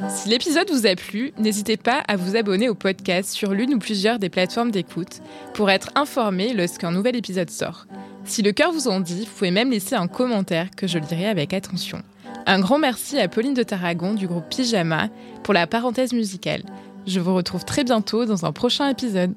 Si 0.08 0.28
l'épisode 0.28 0.70
vous 0.70 0.86
a 0.86 0.94
plu, 0.94 1.32
n'hésitez 1.38 1.76
pas 1.76 2.02
à 2.06 2.16
vous 2.16 2.36
abonner 2.36 2.68
au 2.68 2.74
podcast 2.74 3.30
sur 3.30 3.52
l'une 3.52 3.74
ou 3.74 3.78
plusieurs 3.78 4.18
des 4.18 4.28
plateformes 4.28 4.70
d'écoute 4.70 5.20
pour 5.52 5.70
être 5.70 5.90
informé 5.94 6.52
lorsqu'un 6.52 6.90
nouvel 6.92 7.16
épisode 7.16 7.50
sort. 7.50 7.86
Si 8.24 8.42
le 8.42 8.52
cœur 8.52 8.72
vous 8.72 8.88
en 8.88 9.00
dit, 9.00 9.20
vous 9.20 9.32
pouvez 9.36 9.50
même 9.50 9.70
laisser 9.70 9.94
un 9.94 10.06
commentaire 10.06 10.70
que 10.76 10.86
je 10.86 10.98
lirai 10.98 11.26
avec 11.26 11.52
attention. 11.52 12.02
Un 12.46 12.60
grand 12.60 12.78
merci 12.78 13.18
à 13.18 13.28
Pauline 13.28 13.54
de 13.54 13.62
Tarragon 13.62 14.14
du 14.14 14.26
groupe 14.26 14.48
Pyjama 14.48 15.08
pour 15.42 15.54
la 15.54 15.66
parenthèse 15.66 16.12
musicale. 16.12 16.62
Je 17.06 17.20
vous 17.20 17.34
retrouve 17.34 17.64
très 17.64 17.84
bientôt 17.84 18.24
dans 18.24 18.44
un 18.44 18.52
prochain 18.52 18.88
épisode. 18.88 19.34